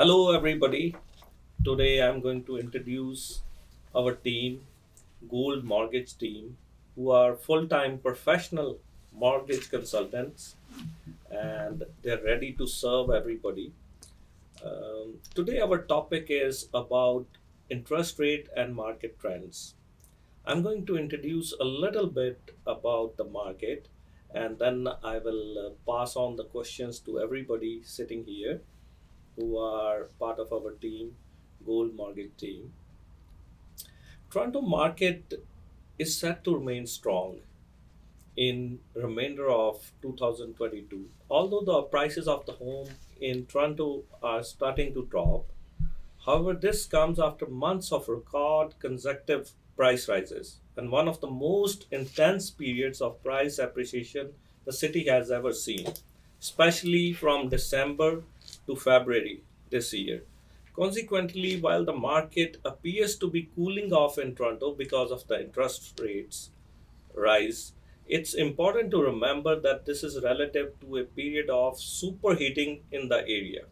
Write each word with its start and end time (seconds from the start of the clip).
Hello, 0.00 0.32
everybody. 0.34 0.96
Today 1.62 2.02
I'm 2.02 2.22
going 2.22 2.42
to 2.44 2.56
introduce 2.56 3.42
our 3.94 4.14
team, 4.14 4.62
Gold 5.30 5.62
Mortgage 5.62 6.16
Team, 6.16 6.56
who 6.94 7.10
are 7.10 7.34
full 7.34 7.68
time 7.68 7.98
professional 7.98 8.78
mortgage 9.12 9.68
consultants 9.68 10.56
and 11.30 11.84
they're 12.00 12.24
ready 12.24 12.54
to 12.54 12.66
serve 12.66 13.10
everybody. 13.10 13.74
Um, 14.64 15.18
today, 15.34 15.60
our 15.60 15.82
topic 15.82 16.28
is 16.30 16.70
about 16.72 17.26
interest 17.68 18.18
rate 18.18 18.48
and 18.56 18.74
market 18.74 19.20
trends. 19.20 19.74
I'm 20.46 20.62
going 20.62 20.86
to 20.86 20.96
introduce 20.96 21.52
a 21.60 21.64
little 21.64 22.06
bit 22.06 22.56
about 22.66 23.18
the 23.18 23.24
market 23.24 23.88
and 24.34 24.58
then 24.58 24.88
I 25.04 25.18
will 25.18 25.58
uh, 25.58 25.70
pass 25.92 26.16
on 26.16 26.36
the 26.36 26.44
questions 26.44 27.00
to 27.00 27.20
everybody 27.20 27.82
sitting 27.84 28.24
here 28.24 28.62
who 29.40 29.58
are 29.58 30.08
part 30.18 30.38
of 30.38 30.52
our 30.52 30.72
team, 30.72 31.16
Gold 31.64 31.94
Mortgage 31.94 32.36
team. 32.36 32.72
Toronto 34.30 34.60
market 34.60 35.44
is 35.98 36.16
set 36.16 36.44
to 36.44 36.54
remain 36.54 36.86
strong 36.86 37.40
in 38.36 38.78
remainder 38.94 39.50
of 39.50 39.92
2022. 40.02 41.08
Although 41.28 41.62
the 41.62 41.82
prices 41.82 42.28
of 42.28 42.46
the 42.46 42.52
home 42.52 42.88
in 43.20 43.46
Toronto 43.46 44.04
are 44.22 44.42
starting 44.42 44.94
to 44.94 45.06
drop, 45.10 45.46
however, 46.24 46.54
this 46.54 46.86
comes 46.86 47.18
after 47.18 47.46
months 47.46 47.92
of 47.92 48.08
record 48.08 48.78
consecutive 48.78 49.50
price 49.76 50.08
rises 50.08 50.58
and 50.76 50.90
one 50.90 51.08
of 51.08 51.20
the 51.20 51.30
most 51.30 51.86
intense 51.90 52.50
periods 52.50 53.00
of 53.00 53.22
price 53.22 53.58
appreciation 53.58 54.32
the 54.64 54.72
city 54.72 55.04
has 55.06 55.30
ever 55.30 55.52
seen, 55.52 55.86
especially 56.40 57.12
from 57.12 57.48
December 57.48 58.22
to 58.70 58.76
February 58.76 59.42
this 59.70 59.92
year. 59.92 60.22
Consequently, 60.76 61.60
while 61.60 61.84
the 61.84 61.92
market 61.92 62.56
appears 62.64 63.16
to 63.16 63.28
be 63.28 63.50
cooling 63.54 63.92
off 63.92 64.18
in 64.18 64.34
Toronto 64.34 64.72
because 64.72 65.10
of 65.10 65.26
the 65.26 65.40
interest 65.44 66.00
rates 66.00 66.50
rise, 67.14 67.72
it's 68.06 68.34
important 68.34 68.90
to 68.90 69.02
remember 69.02 69.58
that 69.60 69.84
this 69.86 70.02
is 70.02 70.22
relative 70.22 70.72
to 70.80 70.96
a 70.98 71.04
period 71.04 71.50
of 71.50 71.74
superheating 71.74 72.80
in 72.90 73.08
the 73.08 73.18
area. 73.18 73.64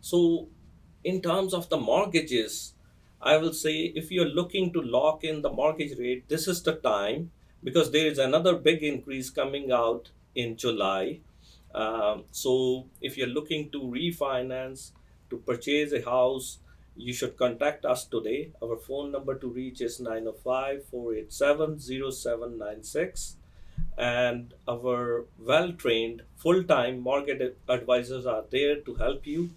So, 0.00 0.48
in 1.04 1.22
terms 1.22 1.54
of 1.54 1.68
the 1.68 1.78
mortgages, 1.78 2.74
I 3.22 3.36
will 3.36 3.52
say 3.52 3.92
if 3.94 4.10
you're 4.10 4.34
looking 4.40 4.72
to 4.72 4.82
lock 4.82 5.24
in 5.24 5.42
the 5.42 5.50
mortgage 5.50 5.98
rate, 5.98 6.28
this 6.28 6.48
is 6.48 6.62
the 6.62 6.74
time 6.74 7.30
because 7.62 7.90
there 7.90 8.06
is 8.06 8.18
another 8.18 8.54
big 8.56 8.82
increase 8.82 9.30
coming 9.30 9.70
out 9.70 10.10
in 10.34 10.56
July. 10.56 11.20
Um, 11.74 12.24
so, 12.30 12.86
if 13.00 13.16
you're 13.16 13.28
looking 13.28 13.70
to 13.70 13.80
refinance, 13.80 14.92
to 15.30 15.36
purchase 15.38 15.92
a 15.92 16.02
house, 16.02 16.58
you 16.96 17.12
should 17.12 17.36
contact 17.36 17.84
us 17.84 18.04
today. 18.04 18.52
Our 18.62 18.76
phone 18.76 19.12
number 19.12 19.36
to 19.36 19.48
reach 19.48 19.80
is 19.80 20.00
905 20.00 20.84
487 20.86 21.78
0796. 22.12 23.36
And 23.96 24.54
our 24.68 25.24
well 25.38 25.72
trained, 25.72 26.22
full 26.36 26.64
time 26.64 27.00
mortgage 27.00 27.54
advisors 27.68 28.26
are 28.26 28.44
there 28.50 28.80
to 28.80 28.94
help 28.94 29.26
you 29.26 29.50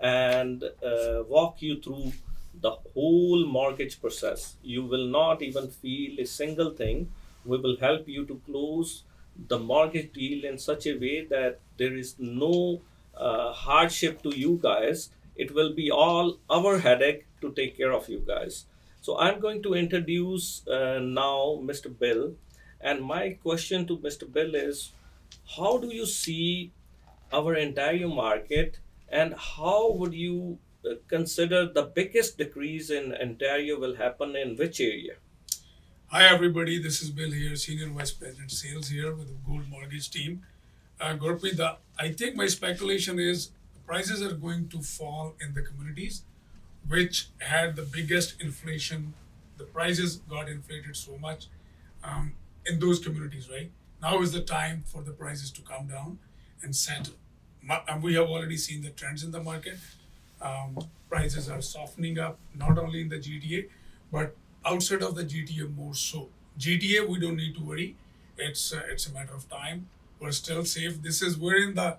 and 0.00 0.64
uh, 0.64 1.22
walk 1.28 1.62
you 1.62 1.80
through 1.80 2.12
the 2.60 2.72
whole 2.94 3.46
mortgage 3.46 4.00
process. 4.00 4.56
You 4.62 4.84
will 4.84 5.06
not 5.06 5.42
even 5.42 5.68
feel 5.68 6.20
a 6.20 6.26
single 6.26 6.70
thing. 6.70 7.10
We 7.44 7.58
will 7.58 7.76
help 7.78 8.08
you 8.08 8.26
to 8.26 8.40
close 8.46 9.04
the 9.48 9.58
mortgage 9.58 10.12
deal 10.12 10.44
in 10.44 10.58
such 10.58 10.86
a 10.86 10.94
way 10.94 11.24
that 11.24 11.60
there 11.76 11.94
is 11.94 12.14
no 12.18 12.80
uh, 13.16 13.52
hardship 13.52 14.22
to 14.22 14.30
you 14.36 14.58
guys 14.62 15.10
it 15.36 15.54
will 15.54 15.72
be 15.74 15.90
all 15.90 16.38
our 16.50 16.78
headache 16.78 17.26
to 17.40 17.52
take 17.52 17.76
care 17.76 17.92
of 17.92 18.08
you 18.08 18.22
guys. 18.26 18.66
So 19.00 19.18
I'm 19.18 19.40
going 19.40 19.62
to 19.62 19.74
introduce 19.74 20.66
uh, 20.68 21.00
now 21.02 21.58
Mr. 21.62 21.96
Bill. 21.98 22.34
And 22.80 23.02
my 23.02 23.30
question 23.42 23.86
to 23.86 23.96
Mr. 23.98 24.30
Bill 24.30 24.54
is 24.54 24.92
how 25.56 25.78
do 25.78 25.88
you 25.88 26.06
see 26.06 26.72
our 27.32 27.56
Ontario 27.56 28.08
market 28.08 28.78
and 29.08 29.34
how 29.34 29.92
would 29.92 30.14
you 30.14 30.58
uh, 30.84 30.94
consider 31.08 31.66
the 31.72 31.84
biggest 31.84 32.38
decrease 32.38 32.90
in 32.90 33.14
Ontario 33.14 33.78
will 33.78 33.96
happen 33.96 34.36
in 34.36 34.56
which 34.56 34.80
area? 34.80 35.14
Hi, 36.14 36.24
everybody. 36.24 36.78
This 36.78 37.00
is 37.00 37.08
Bill 37.08 37.30
here, 37.30 37.56
Senior 37.56 37.88
Vice 37.88 38.10
President 38.10 38.50
Sales 38.50 38.88
here 38.90 39.14
with 39.14 39.28
the 39.28 39.50
Gold 39.50 39.66
Mortgage 39.70 40.10
team. 40.10 40.42
Uh, 41.00 41.16
Gurpreet, 41.16 41.56
the, 41.56 41.78
I 41.98 42.12
think 42.12 42.36
my 42.36 42.48
speculation 42.48 43.18
is 43.18 43.52
prices 43.86 44.20
are 44.20 44.34
going 44.34 44.68
to 44.68 44.82
fall 44.82 45.34
in 45.40 45.54
the 45.54 45.62
communities 45.62 46.24
which 46.86 47.28
had 47.38 47.76
the 47.76 47.82
biggest 47.84 48.42
inflation. 48.42 49.14
The 49.56 49.64
prices 49.64 50.16
got 50.28 50.50
inflated 50.50 50.96
so 50.96 51.16
much 51.16 51.46
um, 52.04 52.34
in 52.66 52.78
those 52.78 52.98
communities, 52.98 53.48
right? 53.50 53.70
Now 54.02 54.20
is 54.20 54.32
the 54.32 54.42
time 54.42 54.84
for 54.84 55.00
the 55.00 55.12
prices 55.12 55.50
to 55.52 55.62
come 55.62 55.86
down 55.86 56.18
and 56.62 56.76
settle. 56.76 57.14
And 57.88 58.02
we 58.02 58.12
have 58.16 58.28
already 58.28 58.58
seen 58.58 58.82
the 58.82 58.90
trends 58.90 59.24
in 59.24 59.30
the 59.30 59.42
market. 59.42 59.78
Um, 60.42 60.76
prices 61.08 61.48
are 61.48 61.62
softening 61.62 62.18
up, 62.18 62.38
not 62.54 62.76
only 62.76 63.00
in 63.00 63.08
the 63.08 63.16
GTA, 63.16 63.70
but 64.12 64.36
outside 64.64 65.02
of 65.02 65.14
the 65.14 65.24
GTA 65.24 65.66
more 65.68 65.94
so. 65.94 66.28
GTA, 66.58 67.06
we 67.08 67.18
don't 67.18 67.36
need 67.36 67.54
to 67.56 67.62
worry. 67.62 67.96
It's 68.38 68.72
uh, 68.72 68.82
it's 68.88 69.06
a 69.06 69.12
matter 69.12 69.34
of 69.34 69.48
time. 69.48 69.88
We're 70.20 70.32
still 70.32 70.64
safe. 70.64 71.02
This 71.02 71.22
is 71.22 71.38
we're 71.38 71.62
in 71.68 71.74
the 71.74 71.96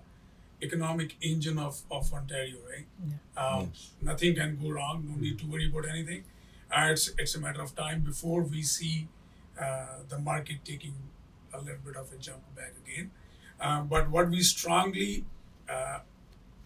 economic 0.62 1.16
engine 1.20 1.58
of, 1.58 1.82
of 1.90 2.12
Ontario, 2.12 2.56
right? 2.70 2.86
Yeah. 3.06 3.42
Um, 3.46 3.70
yes. 3.72 3.90
Nothing 4.00 4.34
can 4.34 4.58
go 4.62 4.70
wrong. 4.70 5.04
No 5.08 5.20
need 5.20 5.38
to 5.40 5.46
worry 5.46 5.68
about 5.68 5.88
anything. 5.88 6.24
Uh, 6.70 6.88
it's 6.92 7.10
it's 7.18 7.34
a 7.34 7.40
matter 7.40 7.62
of 7.62 7.74
time 7.76 8.00
before 8.00 8.42
we 8.42 8.62
see 8.62 9.08
uh, 9.60 9.98
the 10.08 10.18
market 10.18 10.64
taking 10.64 10.94
a 11.52 11.58
little 11.58 11.80
bit 11.84 11.96
of 11.96 12.12
a 12.12 12.16
jump 12.16 12.42
back 12.56 12.72
again. 12.84 13.10
Uh, 13.60 13.80
but 13.82 14.10
what 14.10 14.28
we 14.30 14.40
strongly 14.42 15.24
uh, 15.68 16.00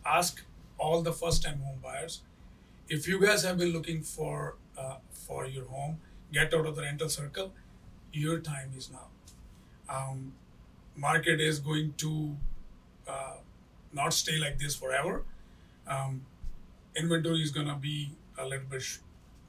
ask 0.05 0.43
all 0.79 1.03
the 1.03 1.13
first-time 1.13 1.61
home 1.61 1.79
buyers, 1.83 2.23
if 2.89 3.07
you 3.07 3.21
guys 3.21 3.43
have 3.45 3.59
been 3.59 3.73
looking 3.73 4.03
for 4.03 4.57
for 5.29 5.47
your 5.47 5.67
home, 5.67 6.01
get 6.33 6.55
out 6.55 6.67
of 6.67 6.77
the 6.77 6.83
rental 6.83 7.11
circle. 7.11 7.55
Your 8.13 8.41
time 8.41 8.73
is 8.77 8.91
now. 8.91 9.09
Um, 9.89 10.35
market 10.97 11.41
is 11.41 11.61
going 11.61 11.95
to 11.99 12.37
uh, 13.09 13.37
not 13.93 14.13
stay 14.15 14.39
like 14.39 14.59
this 14.59 14.77
forever. 14.77 15.25
Um, 15.87 16.27
inventory 16.97 17.43
is 17.43 17.51
gonna 17.51 17.77
be 17.77 18.13
a 18.39 18.45
little 18.47 18.67
bit 18.69 18.83
sh- 18.83 18.99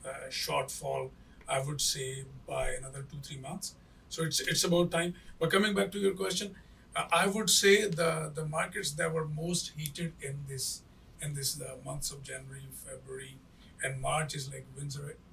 uh, 0.05 0.29
shortfall, 0.29 1.11
I 1.47 1.59
would 1.61 1.81
say, 1.81 2.25
by 2.47 2.71
another 2.71 3.03
two 3.11 3.19
three 3.21 3.37
months. 3.37 3.75
So 4.09 4.23
it's 4.23 4.39
it's 4.39 4.63
about 4.63 4.91
time. 4.91 5.15
But 5.39 5.51
coming 5.51 5.75
back 5.75 5.91
to 5.93 5.99
your 5.99 6.13
question, 6.13 6.55
uh, 6.95 7.07
I 7.11 7.27
would 7.27 7.49
say 7.49 7.87
the 7.87 8.31
the 8.33 8.45
markets 8.45 8.91
that 8.93 9.13
were 9.13 9.27
most 9.27 9.73
heated 9.77 10.13
in 10.21 10.45
this 10.47 10.83
in 11.21 11.33
this 11.33 11.55
the 11.55 11.77
months 11.85 12.11
of 12.11 12.23
January, 12.23 12.67
February, 12.85 13.37
and 13.83 14.01
March 14.01 14.35
is 14.35 14.51
like 14.51 14.65
Windsor, 14.77 15.11
uh, 15.11 15.28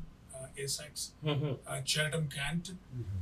Essex, 0.59 1.13
mm-hmm. 1.25 1.53
uh, 1.67 1.81
Chatham, 1.83 2.29
Kent, 2.29 2.73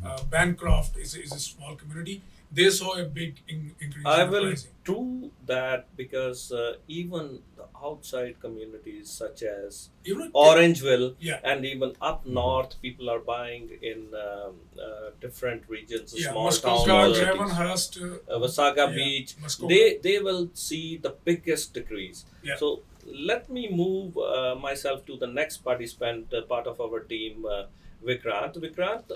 uh, 0.05 0.23
Bancroft 0.25 0.97
is, 0.97 1.15
is 1.15 1.33
a 1.33 1.39
small 1.39 1.75
community 1.77 2.23
they 2.55 2.71
saw 2.71 2.95
a 2.95 3.05
big 3.05 3.41
in- 3.49 3.75
increase. 3.81 4.07
I 4.07 4.23
in 4.23 4.31
will 4.31 4.47
pricing. 4.47 4.71
true 4.85 5.31
that 5.47 5.87
because 5.97 6.53
uh, 6.53 6.77
even 6.87 7.41
the 7.57 7.65
outside 7.85 8.39
communities 8.41 9.11
such 9.11 9.43
as 9.43 9.91
even 10.05 10.31
Orangeville 10.33 11.15
yeah. 11.19 11.41
and 11.43 11.65
even 11.65 11.95
up 12.01 12.25
north, 12.27 12.81
people 12.81 13.11
are 13.11 13.19
buying 13.19 13.71
in 13.83 14.09
um, 14.15 14.55
uh, 14.81 15.11
different 15.21 15.63
regions, 15.69 16.15
yeah, 16.17 16.31
small 16.31 16.45
Muskoka, 16.45 16.91
towns, 16.91 17.19
Gravenhurst, 17.19 18.21
Wasaga 18.29 18.89
yeah, 18.89 18.95
Beach. 18.95 19.35
Muskoka. 19.43 19.75
They 19.75 19.99
they 20.03 20.19
will 20.21 20.51
see 20.55 20.99
the 20.99 21.15
biggest 21.25 21.75
decrease. 21.75 22.25
Yeah. 22.43 22.57
So 22.57 22.83
let 23.07 23.51
me 23.51 23.69
move 23.71 24.17
uh, 24.17 24.55
myself 24.55 25.05
to 25.07 25.17
the 25.17 25.27
next 25.27 25.59
participant, 25.59 26.33
uh, 26.33 26.43
part 26.43 26.67
of 26.67 26.81
our 26.81 27.01
team, 27.01 27.45
uh, 27.45 27.65
Vikrant. 28.05 28.57
Vikrant, 28.57 29.13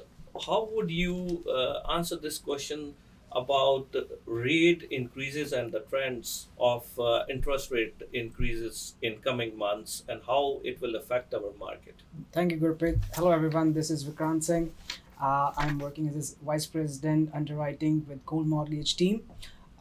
how 0.46 0.68
would 0.72 0.90
you 0.90 1.44
uh, 1.48 1.92
answer 1.92 2.16
this 2.16 2.38
question? 2.38 2.94
about 3.32 3.94
rate 4.24 4.88
increases 4.90 5.52
and 5.52 5.72
the 5.72 5.80
trends 5.80 6.48
of 6.58 6.86
uh, 6.98 7.24
interest 7.28 7.70
rate 7.70 7.94
increases 8.12 8.94
in 9.02 9.18
coming 9.18 9.56
months 9.56 10.02
and 10.08 10.20
how 10.26 10.60
it 10.64 10.80
will 10.80 10.96
affect 10.96 11.34
our 11.34 11.52
market. 11.58 11.94
Thank 12.32 12.52
you, 12.52 12.58
Gurpreet. 12.58 13.00
Hello, 13.14 13.30
everyone. 13.30 13.74
This 13.74 13.90
is 13.90 14.04
Vikrant 14.04 14.44
Singh. 14.44 14.72
Uh, 15.20 15.52
I'm 15.56 15.78
working 15.78 16.08
as 16.08 16.36
Vice 16.44 16.66
President 16.66 17.30
Underwriting 17.34 18.06
with 18.08 18.24
Gold 18.24 18.46
Mortgage 18.46 18.96
team. 18.96 19.22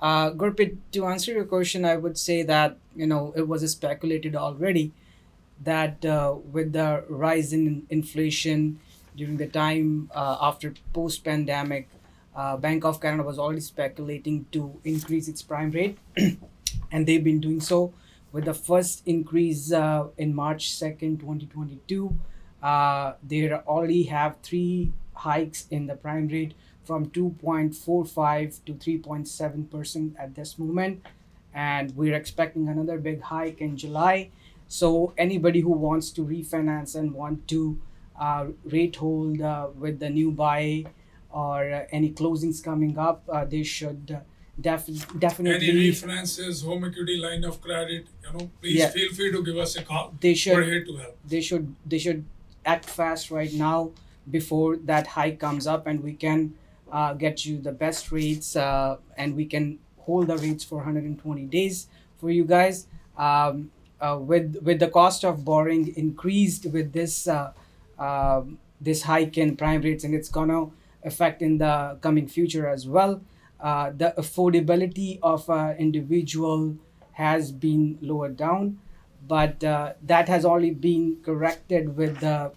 Uh, 0.02 0.32
Gurpreet, 0.32 0.78
to 0.92 1.06
answer 1.08 1.32
your 1.32 1.46
question, 1.46 1.86
I 1.86 1.98
would 1.98 2.18
say 2.18 2.44
that 2.44 2.78
you 2.96 3.08
know 3.08 3.34
it 3.36 3.48
was 3.48 3.70
speculated 3.72 4.36
already 4.36 4.94
that 5.64 6.06
uh, 6.06 6.36
with 6.52 6.74
the 6.74 7.04
rise 7.10 7.52
in 7.54 7.88
inflation 7.90 8.80
during 9.16 9.38
the 9.38 9.48
time 9.48 10.10
uh, 10.14 10.38
after 10.40 10.74
post-pandemic, 10.94 11.90
uh, 12.36 12.56
Bank 12.58 12.86
of 12.86 13.02
Canada 13.02 13.24
was 13.24 13.40
already 13.40 13.62
speculating 13.62 14.46
to 14.52 14.80
increase 14.84 15.28
its 15.28 15.42
prime 15.42 15.72
rate, 15.72 15.98
and 16.92 17.08
they've 17.08 17.24
been 17.24 17.40
doing 17.40 17.60
so. 17.62 17.94
with 18.32 18.46
the 18.46 18.54
first 18.54 19.02
increase 19.08 19.72
uh, 19.72 20.08
in 20.18 20.36
March 20.36 20.70
2nd, 20.70 21.20
2022. 21.20 22.14
Uh, 22.62 23.14
they 23.24 23.52
already 23.52 24.04
have 24.04 24.36
three 24.44 24.92
hikes 25.14 25.66
in 25.72 25.88
the 25.88 25.96
prime 25.96 26.28
rate 26.28 26.54
from 26.88 27.08
2.45 27.08 28.64
to 28.66 28.74
3.7% 28.74 30.14
at 30.18 30.36
this 30.36 30.58
moment. 30.58 31.06
And 31.54 31.96
we're 31.96 32.14
expecting 32.16 32.68
another 32.70 32.98
big 32.98 33.22
hike 33.22 33.62
in 33.62 33.78
July. 33.78 34.30
So, 34.70 35.14
anybody 35.18 35.62
who 35.62 35.72
wants 35.72 36.12
to 36.12 36.22
refinance 36.26 36.96
and 36.96 37.14
want 37.14 37.48
to 37.50 37.80
uh, 38.20 38.48
rate 38.66 38.96
hold 38.98 39.42
uh, 39.42 39.68
with 39.78 40.00
the 40.00 40.10
new 40.10 40.32
buy 40.32 40.86
or 41.32 41.72
uh, 41.72 41.86
any 41.92 42.12
closings 42.12 42.64
coming 42.64 42.98
up, 42.98 43.24
uh, 43.32 43.46
they 43.46 43.64
should 43.64 44.06
def- 44.60 44.90
Any 44.90 45.20
definitely 45.20 45.90
refinances, 45.92 46.64
home 46.66 46.84
equity 46.84 47.18
line 47.18 47.44
of 47.46 47.62
credit, 47.62 48.08
you 48.24 48.34
know, 48.38 48.50
please 48.62 48.80
Yeah. 48.80 48.90
feel 48.90 49.12
free 49.14 49.32
to 49.32 49.44
give 49.44 49.58
us 49.58 49.76
a 49.78 49.84
call. 49.84 50.14
they 50.20 50.30
We're 50.32 50.36
should 50.36 50.66
here 50.66 50.84
to 50.84 50.98
help. 50.98 51.18
they 51.34 51.42
should 51.42 51.76
they 51.86 52.00
should 52.00 52.26
act 52.66 52.86
fast 52.86 53.32
right 53.32 53.54
now 53.54 53.92
before 54.30 54.76
that 54.92 55.08
hike 55.16 55.40
comes 55.40 55.66
up 55.68 55.88
and 55.88 56.04
we 56.04 56.14
can 56.14 56.54
uh, 56.92 57.14
get 57.14 57.46
you 57.46 57.60
the 57.60 57.72
best 57.72 58.12
rates 58.12 58.56
uh, 58.56 58.98
and 59.18 59.36
we 59.36 59.46
can 59.46 59.80
hold 60.00 60.28
the 60.28 60.38
rates 60.38 60.64
for 60.64 60.78
120 60.78 61.44
days 61.46 61.88
for 62.18 62.30
you 62.30 62.46
guys. 62.46 62.88
Um, 63.18 63.72
uh, 64.00 64.18
with 64.20 64.58
with 64.62 64.80
the 64.80 64.88
cost 64.88 65.24
of 65.26 65.44
borrowing 65.44 65.94
increased 65.96 66.66
with 66.68 66.94
this 66.94 67.28
uh, 67.28 67.52
um 67.98 68.60
this 68.80 69.02
hike 69.04 69.38
in 69.38 69.58
prime 69.58 69.82
rates 69.82 70.04
and 70.04 70.14
it's 70.14 70.30
gonna 70.30 70.68
affect 71.04 71.42
in 71.42 71.58
the 71.58 71.98
coming 72.02 72.28
future 72.28 72.68
as 72.68 72.88
well 72.88 73.22
uh, 73.60 73.92
the 73.96 74.14
affordability 74.18 75.18
of 75.24 75.50
an 75.50 75.76
individual 75.78 76.76
has 77.14 77.52
been 77.52 77.98
lowered 78.02 78.38
down 78.38 78.78
but 79.28 79.64
uh, 79.64 79.94
that 80.04 80.30
has 80.30 80.46
only 80.46 80.72
been 80.72 81.18
corrected 81.24 81.98
with 81.98 82.20
the 82.20 82.52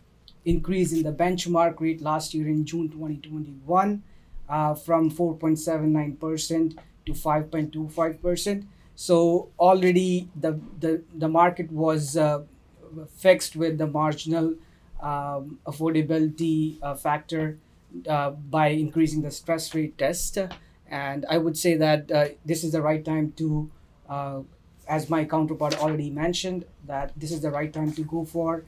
increase 0.45 0.93
in 0.93 1.03
the 1.03 1.13
benchmark 1.13 1.81
rate 1.81 2.01
last 2.01 2.35
year 2.35 2.47
in 2.49 2.65
June 2.65 2.89
2021 2.89 4.03
uh, 4.51 4.75
from 4.75 5.11
4.79% 5.11 6.77
to 7.07 7.13
5.25%. 7.13 8.67
So 8.97 9.49
already 9.59 10.29
the, 10.35 10.61
the, 10.81 11.03
the 11.15 11.29
market 11.29 11.71
was 11.71 12.17
uh, 12.17 12.43
fixed 13.17 13.55
with 13.55 13.79
the 13.79 13.87
marginal 13.87 14.57
um, 15.01 15.59
affordability 15.67 16.79
uh, 16.83 16.95
factor 16.95 17.59
uh, 18.09 18.31
by 18.31 18.69
increasing 18.69 19.23
the 19.23 19.31
stress 19.31 19.73
rate 19.75 19.97
test. 19.97 20.37
And 20.91 21.25
I 21.31 21.39
would 21.39 21.57
say 21.57 21.77
that 21.77 22.11
uh, 22.11 22.29
this 22.45 22.65
is 22.65 22.73
the 22.73 22.83
right 22.83 23.05
time 23.05 23.33
to 23.37 23.71
as 24.89 25.09
my 25.09 25.25
counterpart 25.25 25.81
already 25.81 26.11
mentioned, 26.11 26.65
that 26.89 27.13
this 27.17 27.31
is 27.31 27.41
the 27.43 27.51
right 27.51 27.73
time 27.73 27.93
to 27.93 28.03
go 28.03 28.25
for 28.25 28.65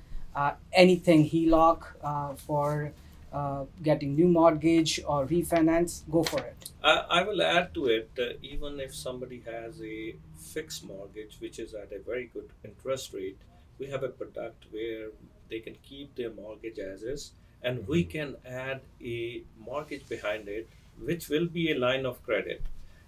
anything 0.72 1.28
HELOC 1.28 2.38
for 2.38 2.92
uh, 3.32 3.64
getting 3.82 4.14
new 4.14 4.28
mortgage 4.28 5.00
or 5.06 5.26
refinance. 5.26 6.02
Go 6.10 6.22
for 6.22 6.40
it. 6.40 6.70
I, 6.82 7.04
I 7.10 7.22
will 7.22 7.42
add 7.42 7.74
to 7.74 7.86
it, 7.86 8.10
uh, 8.18 8.34
even 8.42 8.80
if 8.80 8.94
somebody 8.94 9.42
has 9.46 9.80
a 9.80 10.14
fixed 10.36 10.84
mortgage, 10.84 11.36
which 11.38 11.58
is 11.58 11.74
at 11.74 11.92
a 11.92 12.00
very 12.00 12.30
good 12.32 12.50
interest 12.64 13.12
rate, 13.12 13.38
we 13.78 13.86
have 13.86 14.02
a 14.02 14.08
product 14.08 14.66
where 14.70 15.08
they 15.48 15.60
can 15.60 15.76
keep 15.82 16.14
their 16.14 16.30
mortgage 16.30 16.78
as 16.78 17.02
is, 17.02 17.32
and 17.62 17.86
we 17.86 18.04
can 18.04 18.36
add 18.46 18.80
a 19.02 19.42
mortgage 19.58 20.08
behind 20.08 20.48
it, 20.48 20.68
which 21.00 21.28
will 21.28 21.46
be 21.46 21.72
a 21.72 21.78
line 21.78 22.04
of 22.04 22.22
credit. 22.24 22.62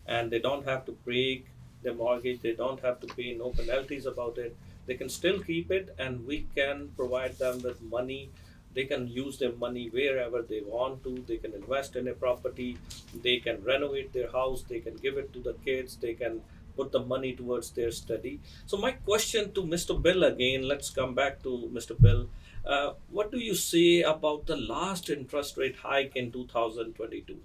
And 0.06 0.30
they 0.30 0.38
don't 0.38 0.64
have 0.66 0.84
to 0.86 0.92
break 0.92 1.46
their 1.82 1.94
mortgage, 1.94 2.40
they 2.40 2.52
don't 2.52 2.80
have 2.80 3.00
to 3.00 3.06
pay 3.08 3.34
no 3.34 3.50
penalties 3.50 4.06
about 4.06 4.38
it. 4.38 4.56
They 4.86 4.94
can 4.94 5.08
still 5.08 5.40
keep 5.42 5.70
it, 5.70 5.94
and 5.98 6.26
we 6.26 6.46
can 6.54 6.90
provide 6.96 7.38
them 7.38 7.62
with 7.62 7.80
money 7.82 8.30
they 8.74 8.84
can 8.84 9.06
use 9.08 9.38
their 9.38 9.52
money 9.52 9.88
wherever 9.88 10.42
they 10.42 10.60
want 10.60 11.02
to. 11.04 11.24
They 11.28 11.36
can 11.38 11.54
invest 11.54 11.96
in 11.96 12.08
a 12.08 12.14
property. 12.14 12.76
They 13.22 13.38
can 13.38 13.62
renovate 13.64 14.12
their 14.12 14.30
house. 14.32 14.62
They 14.62 14.80
can 14.80 14.96
give 14.96 15.16
it 15.16 15.32
to 15.32 15.40
the 15.40 15.54
kids. 15.64 15.96
They 15.96 16.14
can 16.14 16.40
put 16.76 16.90
the 16.90 17.00
money 17.00 17.32
towards 17.34 17.70
their 17.70 17.92
study. 17.92 18.40
So 18.66 18.76
my 18.76 18.90
question 18.92 19.52
to 19.54 19.62
mr 19.62 19.94
bill 20.06 20.24
again 20.24 20.66
let's 20.66 20.90
come 20.90 21.14
back 21.14 21.40
to 21.44 21.70
mr 21.72 21.94
bill. 22.00 22.28
Uh, 22.66 22.94
what 23.10 23.30
do 23.30 23.38
you 23.38 23.54
say 23.54 24.02
about 24.02 24.46
the 24.46 24.56
last 24.56 25.08
interest 25.10 25.56
rate 25.56 25.76
hike 25.76 26.16
in 26.16 26.32
2022 26.32 27.36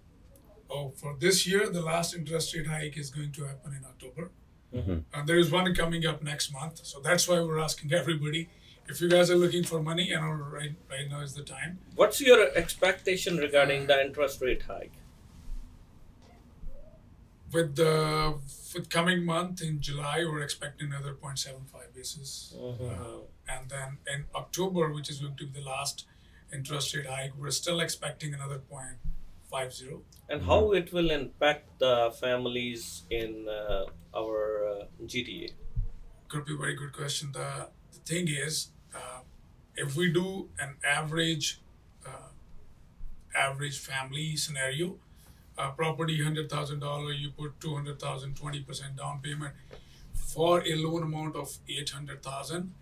Oh, 0.71 0.93
for 0.95 1.15
this 1.19 1.47
year, 1.47 1.67
the 1.69 1.81
last 1.81 2.13
interest 2.15 2.55
rate 2.55 2.67
hike 2.67 2.95
is 2.97 3.09
going 3.09 3.31
to 3.31 3.43
happen 3.45 3.73
in 3.73 3.83
October. 3.85 4.29
Mhm. 4.73 5.03
And 5.13 5.27
there 5.27 5.39
is 5.39 5.49
one 5.51 5.73
coming 5.73 6.05
up 6.05 6.21
next 6.23 6.51
month. 6.53 6.85
So 6.85 6.99
that's 6.99 7.27
why 7.27 7.39
we're 7.41 7.57
asking 7.59 7.91
everybody 7.91 8.49
if 8.89 8.99
you 9.01 9.09
guys 9.09 9.29
are 9.31 9.35
looking 9.35 9.63
for 9.63 9.81
money, 9.81 10.05
you 10.09 10.15
know, 10.19 10.31
right, 10.57 10.73
right 10.89 11.07
now 11.09 11.19
is 11.21 11.33
the 11.33 11.43
time. 11.43 11.79
what's 11.95 12.19
your 12.21 12.39
expectation 12.63 13.37
regarding 13.37 13.87
the 13.87 13.97
interest 14.05 14.41
rate 14.41 14.63
hike 14.71 14.93
With 17.51 17.75
the 17.75 18.35
with 18.75 18.89
coming 18.91 19.25
month 19.25 19.61
in 19.63 19.81
July, 19.81 20.17
we're 20.23 20.43
expecting 20.43 20.87
another 20.93 21.13
0.75 21.15 21.93
basis. 21.95 22.53
Mhm. 22.55 22.89
Uh, 22.91 23.21
and 23.53 23.63
then 23.69 23.97
in 24.13 24.25
October, 24.35 24.83
which 24.93 25.09
is 25.09 25.17
going 25.23 25.35
to 25.37 25.47
be 25.47 25.59
the 25.59 25.65
last 25.65 26.05
interest 26.53 26.95
rate 26.95 27.07
hike, 27.07 27.33
we're 27.35 27.49
still 27.63 27.79
expecting 27.79 28.35
another 28.35 28.59
0.50. 28.59 30.03
and 30.29 30.43
how 30.43 30.71
it 30.73 30.93
will 30.93 31.09
impact 31.09 31.79
the 31.79 31.95
families 32.21 33.03
in 33.09 33.47
uh, 33.49 33.85
our 34.19 34.37
uh, 34.73 34.85
gta 35.11 35.51
Could 36.27 36.45
be 36.45 36.53
a 36.53 36.57
very 36.57 36.75
good 36.75 36.93
question. 36.93 37.31
The, 37.31 37.49
the 37.93 37.99
thing 38.11 38.27
is, 38.27 38.69
if 39.79 39.95
we 39.95 40.11
do 40.11 40.49
an 40.59 40.75
average 40.83 41.59
uh, 42.05 42.29
average 43.35 43.79
family 43.79 44.35
scenario, 44.35 44.95
uh, 45.57 45.71
property 45.71 46.23
hundred 46.23 46.49
thousand 46.49 46.79
dollar, 46.79 47.11
you 47.11 47.31
put 47.31 47.59
two 47.59 47.75
hundred 47.75 47.99
thousand, 47.99 48.35
twenty 48.35 48.61
percent 48.61 48.97
down 48.97 49.19
payment 49.21 49.53
for 50.13 50.61
a 50.65 50.75
loan 50.75 51.03
amount 51.03 51.35
of 51.35 51.57
eight 51.67 51.89
hundred 51.89 52.23
thousand. 52.23 52.73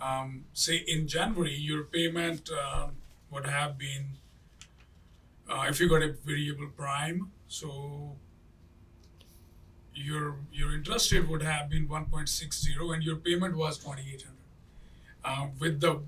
Um, 0.00 0.44
say 0.52 0.84
in 0.86 1.06
January, 1.06 1.54
your 1.54 1.84
payment 1.84 2.50
um, 2.50 2.92
would 3.30 3.46
have 3.46 3.78
been 3.78 4.06
uh, 5.48 5.66
if 5.68 5.80
you 5.80 5.88
got 5.88 6.02
a 6.02 6.12
variable 6.24 6.68
prime, 6.76 7.30
so 7.48 8.16
your 9.94 10.36
your 10.52 10.74
interest 10.74 11.12
rate 11.12 11.28
would 11.28 11.42
have 11.42 11.70
been 11.70 11.86
1.60 11.88 12.94
and 12.94 13.02
your 13.02 13.16
payment 13.16 13.56
was 13.56 13.78
2800 13.78 14.26
um, 15.24 15.52
with 15.60 15.80
the 15.80 16.00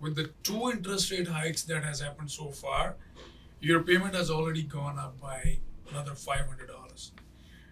with 0.00 0.14
the 0.14 0.30
two 0.42 0.70
interest 0.70 1.10
rate 1.10 1.28
hikes 1.28 1.62
that 1.64 1.82
has 1.84 2.00
happened 2.00 2.30
so 2.30 2.50
far 2.50 2.96
your 3.60 3.82
payment 3.82 4.14
has 4.14 4.30
already 4.30 4.62
gone 4.62 4.98
up 4.98 5.18
by 5.20 5.58
another 5.90 6.12
$500 6.12 7.10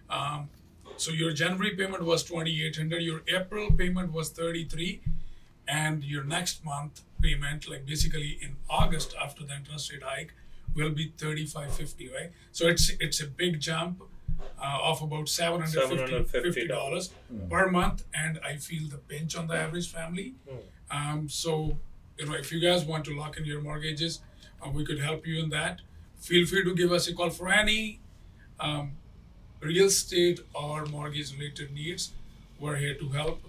um, 0.09 0.49
so 0.97 1.11
your 1.11 1.31
january 1.33 1.75
payment 1.75 2.03
was 2.03 2.23
2800 2.23 3.01
your 3.01 3.21
april 3.27 3.71
payment 3.71 4.11
was 4.11 4.29
33 4.29 5.01
and 5.67 6.03
your 6.03 6.23
next 6.23 6.63
month 6.63 7.01
payment 7.21 7.67
like 7.69 7.85
basically 7.85 8.37
in 8.41 8.55
august 8.69 9.15
after 9.21 9.43
the 9.45 9.55
interest 9.55 9.91
rate 9.91 10.03
hike 10.03 10.33
will 10.75 10.91
be 10.91 11.13
3550 11.17 12.09
right? 12.13 12.31
So 12.51 12.67
it's 12.67 12.89
it's 12.99 13.21
a 13.21 13.27
big 13.27 13.59
jump 13.59 14.03
uh, 14.61 14.79
of 14.83 15.01
about 15.01 15.29
750 15.29 16.67
dollars 16.67 17.11
per 17.49 17.69
month 17.69 18.03
and 18.13 18.39
i 18.43 18.57
feel 18.57 18.87
the 18.89 18.97
pinch 18.97 19.35
on 19.37 19.47
the 19.47 19.55
average 19.55 19.89
family. 19.91 20.35
Um, 20.91 21.29
so 21.29 21.77
you 22.17 22.25
know 22.25 22.33
if 22.33 22.51
you 22.51 22.59
guys 22.59 22.83
want 22.85 23.05
to 23.05 23.17
lock 23.17 23.37
in 23.37 23.45
your 23.45 23.61
mortgages 23.61 24.21
uh, 24.65 24.69
we 24.69 24.85
could 24.85 24.99
help 24.99 25.25
you 25.27 25.43
in 25.43 25.49
that. 25.49 25.81
Feel 26.17 26.45
free 26.45 26.63
to 26.63 26.73
give 26.73 26.91
us 26.91 27.07
a 27.07 27.13
call 27.13 27.29
for 27.29 27.49
any 27.49 27.99
um, 28.59 28.91
real 29.59 29.85
estate 29.85 30.39
or 30.53 30.85
mortgage 30.85 31.33
related 31.33 31.71
needs. 31.73 32.11
We're 32.59 32.77
here 32.77 32.95
to 32.95 33.09
help. 33.09 33.41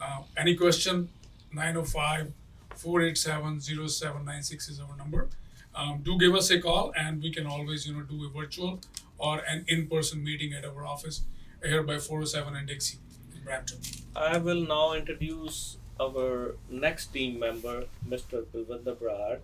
Uh, 0.00 0.22
any 0.36 0.54
question 0.54 1.08
905 1.52 2.32
487 2.76 3.60
0796 3.60 4.68
is 4.68 4.80
our 4.80 4.96
number. 4.96 5.28
Um, 5.74 6.00
do 6.02 6.18
give 6.18 6.34
us 6.34 6.50
a 6.50 6.60
call 6.60 6.92
and 6.96 7.22
we 7.22 7.32
can 7.32 7.46
always 7.46 7.86
you 7.86 7.94
know 7.94 8.02
do 8.02 8.24
a 8.26 8.28
virtual 8.28 8.80
or 9.18 9.40
an 9.48 9.64
in-person 9.68 10.22
meeting 10.22 10.52
at 10.52 10.64
our 10.64 10.86
office 10.86 11.22
here 11.64 11.82
by 11.82 11.98
407 11.98 12.56
and 12.56 12.68
Dixie 12.68 12.98
in 13.34 13.42
Brampton. 13.42 13.78
I 14.14 14.38
will 14.38 14.66
now 14.66 14.92
introduce 14.92 15.78
our 16.00 16.56
next 16.70 17.06
team 17.08 17.38
member, 17.38 17.84
Mr. 18.08 18.44
Bilwinder 18.44 18.98
Brad. 18.98 19.40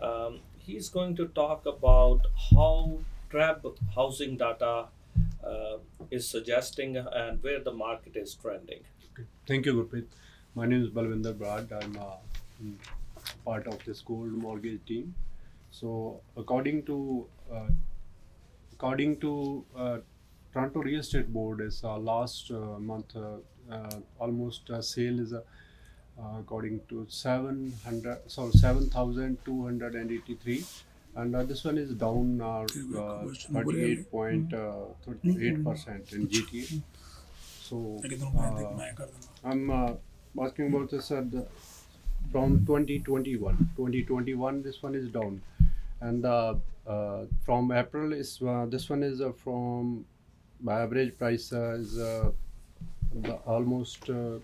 Um, 0.00 0.40
he's 0.58 0.88
going 0.88 1.16
to 1.16 1.26
talk 1.28 1.66
about 1.66 2.26
how 2.50 2.98
TREB 3.30 3.76
housing 3.94 4.36
data 4.36 4.86
uh, 5.44 5.78
is 6.10 6.28
suggesting 6.28 6.96
and 6.96 7.42
where 7.42 7.60
the 7.60 7.72
market 7.72 8.16
is 8.16 8.34
trending. 8.34 8.80
Thank 9.46 9.66
you, 9.66 9.74
Gurpreet. 9.74 10.06
My 10.54 10.66
name 10.66 10.82
is 10.82 10.90
Balwinder 10.90 11.36
Brad. 11.36 11.72
I'm 11.72 11.96
uh, 11.96 12.16
part 13.44 13.66
of 13.66 13.84
this 13.84 14.00
gold 14.00 14.32
mortgage 14.32 14.84
team. 14.86 15.14
So, 15.70 16.20
according 16.36 16.84
to 16.84 17.26
uh, 17.52 17.68
according 18.72 19.18
to 19.20 19.64
uh, 19.76 19.98
Toronto 20.52 20.80
Real 20.80 21.00
Estate 21.00 21.32
Board 21.32 21.60
is 21.60 21.82
uh, 21.84 21.98
last 21.98 22.50
uh, 22.50 22.78
month 22.78 23.16
almost 24.18 24.70
sale 24.80 25.20
is 25.20 25.32
uh, 25.32 25.40
uh, 26.20 26.38
according 26.40 26.80
to 26.88 27.06
700 27.08 28.18
so 28.26 28.50
7283 28.50 30.64
and 31.16 31.34
uh, 31.34 31.42
this 31.42 31.64
one 31.64 31.78
is 31.78 31.92
down 31.94 32.40
uh, 32.40 32.60
uh, 32.60 33.24
38.38 33.52 35.64
percent 35.64 36.12
in 36.12 36.28
GTA 36.28 36.80
so 37.60 38.00
uh, 38.36 38.74
I'm 39.44 39.70
uh, 39.70 39.92
asking 40.42 40.68
about 40.74 40.90
this 40.90 41.10
uh, 41.10 41.22
the, 41.30 41.46
from 42.32 42.64
2021 42.66 43.56
2021 43.76 44.62
this 44.62 44.82
one 44.82 44.94
is 44.94 45.08
down. 45.08 45.40
And 46.00 46.24
uh, 46.24 46.54
uh, 46.86 47.24
from 47.44 47.72
April 47.72 48.12
is 48.12 48.40
uh, 48.46 48.66
this 48.68 48.88
one 48.88 49.02
is 49.02 49.20
uh, 49.20 49.32
from 49.32 50.04
my 50.60 50.80
average 50.82 51.16
price 51.18 51.52
uh, 51.52 51.76
is 51.80 51.98
uh, 51.98 52.30
the 53.12 53.34
almost 53.54 54.08
uh, 54.10 54.38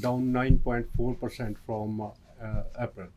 down 0.00 0.32
9.4 0.32 1.20
percent 1.20 1.56
from 1.66 2.00
uh, 2.00 2.08
uh, 2.42 2.62
April 2.80 3.08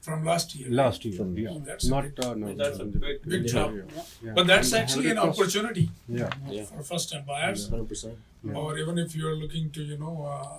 from 0.00 0.24
last 0.24 0.54
year. 0.54 0.68
last 0.70 1.04
year 1.04 1.14
From- 1.16 1.36
yeah 1.38 1.50
Oh, 1.50 1.58
that's 1.66 1.86
not 1.86 2.04
big- 2.04 2.24
uh, 2.24 2.34
no 2.34 2.54
That's 2.54 2.78
a 2.78 2.84
big, 2.84 3.22
Big 3.26 3.52
yeah, 3.52 3.70
yeah, 3.70 3.82
yeah. 4.22 4.32
But 4.34 4.46
that's 4.46 4.72
And 4.72 4.82
actually 4.82 5.10
an 5.10 5.18
opportunity 5.18 5.90
yeah 6.08 6.30
Yeah. 6.50 6.64
for 6.64 6.82
first 6.82 7.10
time 7.12 7.24
buyers, 7.26 7.68
Hundred 7.68 7.88
percent. 7.88 8.18
Yeah. 8.46 8.54
or 8.54 8.78
even 8.78 8.98
if 8.98 9.16
you're 9.16 9.34
looking 9.36 9.70
to, 9.70 9.82
you 9.82 9.96
know, 9.98 10.16
uh, 10.24 10.58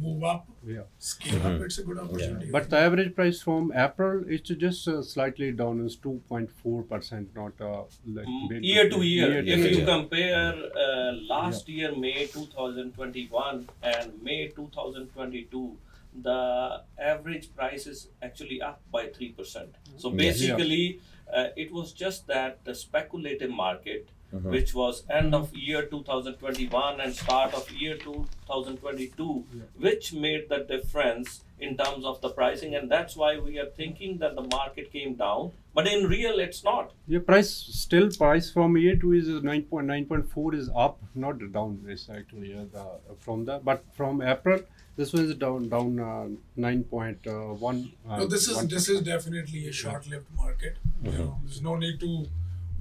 move 0.00 0.24
up, 0.24 0.46
yeah 0.66 0.82
scale 0.98 1.42
up, 1.46 1.60
it's 1.66 1.78
a 1.78 1.82
good 1.82 1.98
opportunity. 1.98 2.50
But 2.50 2.70
the 2.70 2.78
average 2.78 3.14
price 3.14 3.40
from 3.42 3.72
April 3.74 4.24
is 4.28 4.40
just 4.42 4.88
uh, 4.88 5.02
slightly 5.02 5.52
down, 5.52 5.84
is 5.86 5.96
2.4 5.96 6.88
percent, 6.88 7.28
not 7.34 7.60
uh, 7.60 7.82
like 8.06 8.26
Mm, 8.26 8.62
year 8.62 8.88
to 8.90 9.02
year. 9.02 9.30
Year 9.32 9.42
to 9.42 9.52
if 9.52 9.58
year. 9.58 9.80
you 9.80 9.84
compare 9.84 10.54
uh, 10.86 11.12
last 11.34 11.68
year 11.68 11.94
May 11.94 12.26
2021 12.26 13.68
and 13.82 14.22
May 14.22 14.48
2022, 14.48 15.76
the 16.22 16.82
average 16.98 17.54
price 17.54 17.86
is 17.86 18.08
actually 18.22 18.60
up 18.62 18.80
by 18.92 19.06
three 19.08 19.30
percent. 19.32 19.74
So 19.96 20.10
Yes. 20.10 20.16
basically, 20.40 21.00
uh, 21.32 21.48
it 21.56 21.72
was 21.72 21.92
just 21.92 22.26
that 22.26 22.64
the 22.64 22.74
speculative 22.74 23.50
market, 23.50 24.08
which 24.32 24.74
was 24.74 25.02
end 25.10 25.34
of 25.34 25.54
year 25.54 25.84
2021 25.86 27.00
and 27.00 27.14
start 27.14 27.54
of 27.54 27.70
year 27.72 27.96
2022, 27.96 29.44
which 29.78 30.12
made 30.12 30.48
the 30.48 30.58
difference 30.58 31.42
in 31.58 31.76
terms 31.76 32.04
of 32.04 32.20
the 32.22 32.30
pricing, 32.30 32.74
and 32.74 32.90
that's 32.90 33.16
why 33.16 33.38
we 33.38 33.58
are 33.58 33.66
thinking 33.66 34.18
that 34.18 34.34
the 34.34 34.42
market 34.42 34.90
came 34.92 35.14
down. 35.14 35.52
But 35.74 35.86
in 35.86 36.06
real, 36.08 36.38
it's 36.38 36.64
not. 36.64 36.92
Yeah, 37.06 37.20
price 37.20 37.50
still 37.50 38.10
price 38.10 38.50
from 38.50 38.76
year 38.76 38.96
two 38.96 39.12
is 39.12 39.28
9.9.4 39.28 40.54
is 40.54 40.70
up, 40.74 40.98
not 41.14 41.38
down. 41.52 41.84
Is 41.88 42.08
actually 42.08 42.54
uh, 42.54 42.64
the, 42.72 42.86
from 43.18 43.44
the 43.44 43.60
but 43.62 43.84
from 43.92 44.22
April 44.22 44.60
this 44.96 45.12
one 45.12 45.24
is 45.24 45.34
down 45.36 45.68
down 45.68 45.98
uh, 45.98 46.26
9.1. 46.58 47.92
Uh, 48.08 48.16
No, 48.18 48.26
this 48.26 48.48
is 48.48 48.56
one 48.56 48.68
this 48.68 48.88
is 48.88 49.02
definitely 49.02 49.66
a 49.68 49.72
short-lived 49.72 50.26
market. 50.36 50.76
You 51.02 51.12
know, 51.12 51.40
there's 51.44 51.62
no 51.62 51.76
need 51.76 52.00
to 52.00 52.26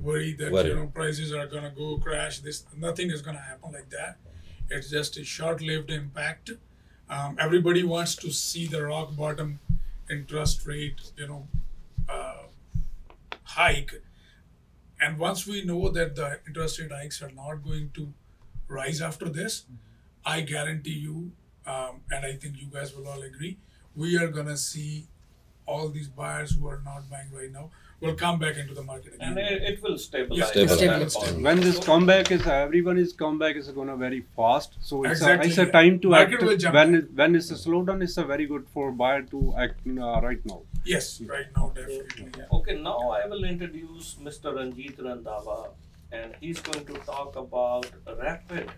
worry 0.01 0.33
that 0.33 0.51
Worry. 0.51 0.69
you 0.69 0.75
know 0.75 0.87
prices 0.87 1.33
are 1.33 1.47
gonna 1.47 1.71
go 1.75 1.97
crash. 1.97 2.39
This 2.39 2.65
nothing 2.77 3.11
is 3.11 3.21
gonna 3.21 3.39
happen 3.41 3.71
like 3.71 3.89
that. 3.89 4.17
It's 4.69 4.89
just 4.89 5.17
a 5.17 5.23
short-lived 5.23 5.89
impact. 5.91 6.51
Um, 7.09 7.37
everybody 7.39 7.83
wants 7.83 8.15
to 8.17 8.31
see 8.31 8.67
the 8.67 8.85
rock 8.85 9.15
bottom 9.15 9.59
interest 10.09 10.65
rate, 10.67 11.11
you 11.17 11.27
know, 11.27 11.47
uh, 12.07 12.43
hike, 13.43 13.93
and 15.01 15.17
once 15.17 15.47
we 15.47 15.63
know 15.63 15.89
that 15.89 16.15
the 16.15 16.39
interest 16.47 16.79
rate 16.79 16.91
hikes 16.91 17.21
are 17.21 17.31
not 17.31 17.63
going 17.63 17.89
to 17.95 18.13
rise 18.67 19.01
after 19.01 19.27
this, 19.29 19.65
I 20.25 20.41
guarantee 20.41 20.99
you, 20.99 21.31
um, 21.65 22.01
and 22.11 22.25
I 22.25 22.33
think 22.33 22.61
you 22.61 22.67
guys 22.67 22.95
will 22.95 23.07
all 23.07 23.21
agree, 23.21 23.57
we 23.95 24.17
are 24.17 24.27
gonna 24.27 24.57
see 24.57 25.07
all 25.73 25.89
these 25.99 26.09
buyers 26.23 26.55
who 26.55 26.67
are 26.73 26.81
not 26.85 27.09
buying 27.13 27.31
right 27.39 27.51
now 27.59 27.69
will 28.01 28.15
come 28.19 28.37
back 28.43 28.57
into 28.61 28.73
the 28.73 28.83
market 28.89 29.15
again. 29.15 29.37
and 29.37 29.39
it, 29.53 29.63
it 29.71 29.81
will 29.83 29.97
stabilize. 30.03 30.49
Stabilize. 30.51 30.81
at 30.83 30.99
that 30.99 31.11
Stabilize. 31.11 31.43
when 31.47 31.59
this 31.67 31.79
comeback 31.87 32.31
is 32.35 32.45
everyone 32.57 32.97
is 33.05 33.11
comeback 33.23 33.57
is 33.61 33.67
gonna 33.79 33.97
very 34.03 34.21
fast 34.37 34.77
so 34.89 35.03
it's, 35.03 35.11
Exactly, 35.19 35.47
a, 35.47 35.49
it's 35.49 35.57
a 35.65 35.65
time 35.77 35.99
to 36.05 36.09
Market 36.15 36.33
act 36.35 36.43
will 36.49 36.57
jump 36.65 36.75
when 36.79 36.95
it, 36.99 37.11
when 37.21 37.35
it's 37.41 37.51
a 37.51 37.59
slowdown 37.65 38.01
it's 38.07 38.17
a 38.23 38.27
very 38.33 38.45
good 38.53 38.65
for 38.77 38.91
buyer 39.03 39.21
to 39.33 39.41
act 39.65 39.81
uh, 39.87 40.21
right 40.29 40.45
now 40.53 40.61
Yes, 40.85 41.21
right 41.21 41.45
now, 41.55 41.71
definitely. 41.75 42.27
Yeah. 42.37 42.45
Okay, 42.57 42.75
now 42.81 43.09
I 43.11 43.27
will 43.27 43.43
introduce 43.43 44.15
Mr. 44.27 44.53
Ranjit 44.57 44.97
Randhawa, 44.97 45.71
and 46.11 46.33
he's 46.39 46.61
going 46.61 46.85
to 46.85 46.93
talk 47.09 47.35
about 47.35 47.85
rapid 48.23 48.71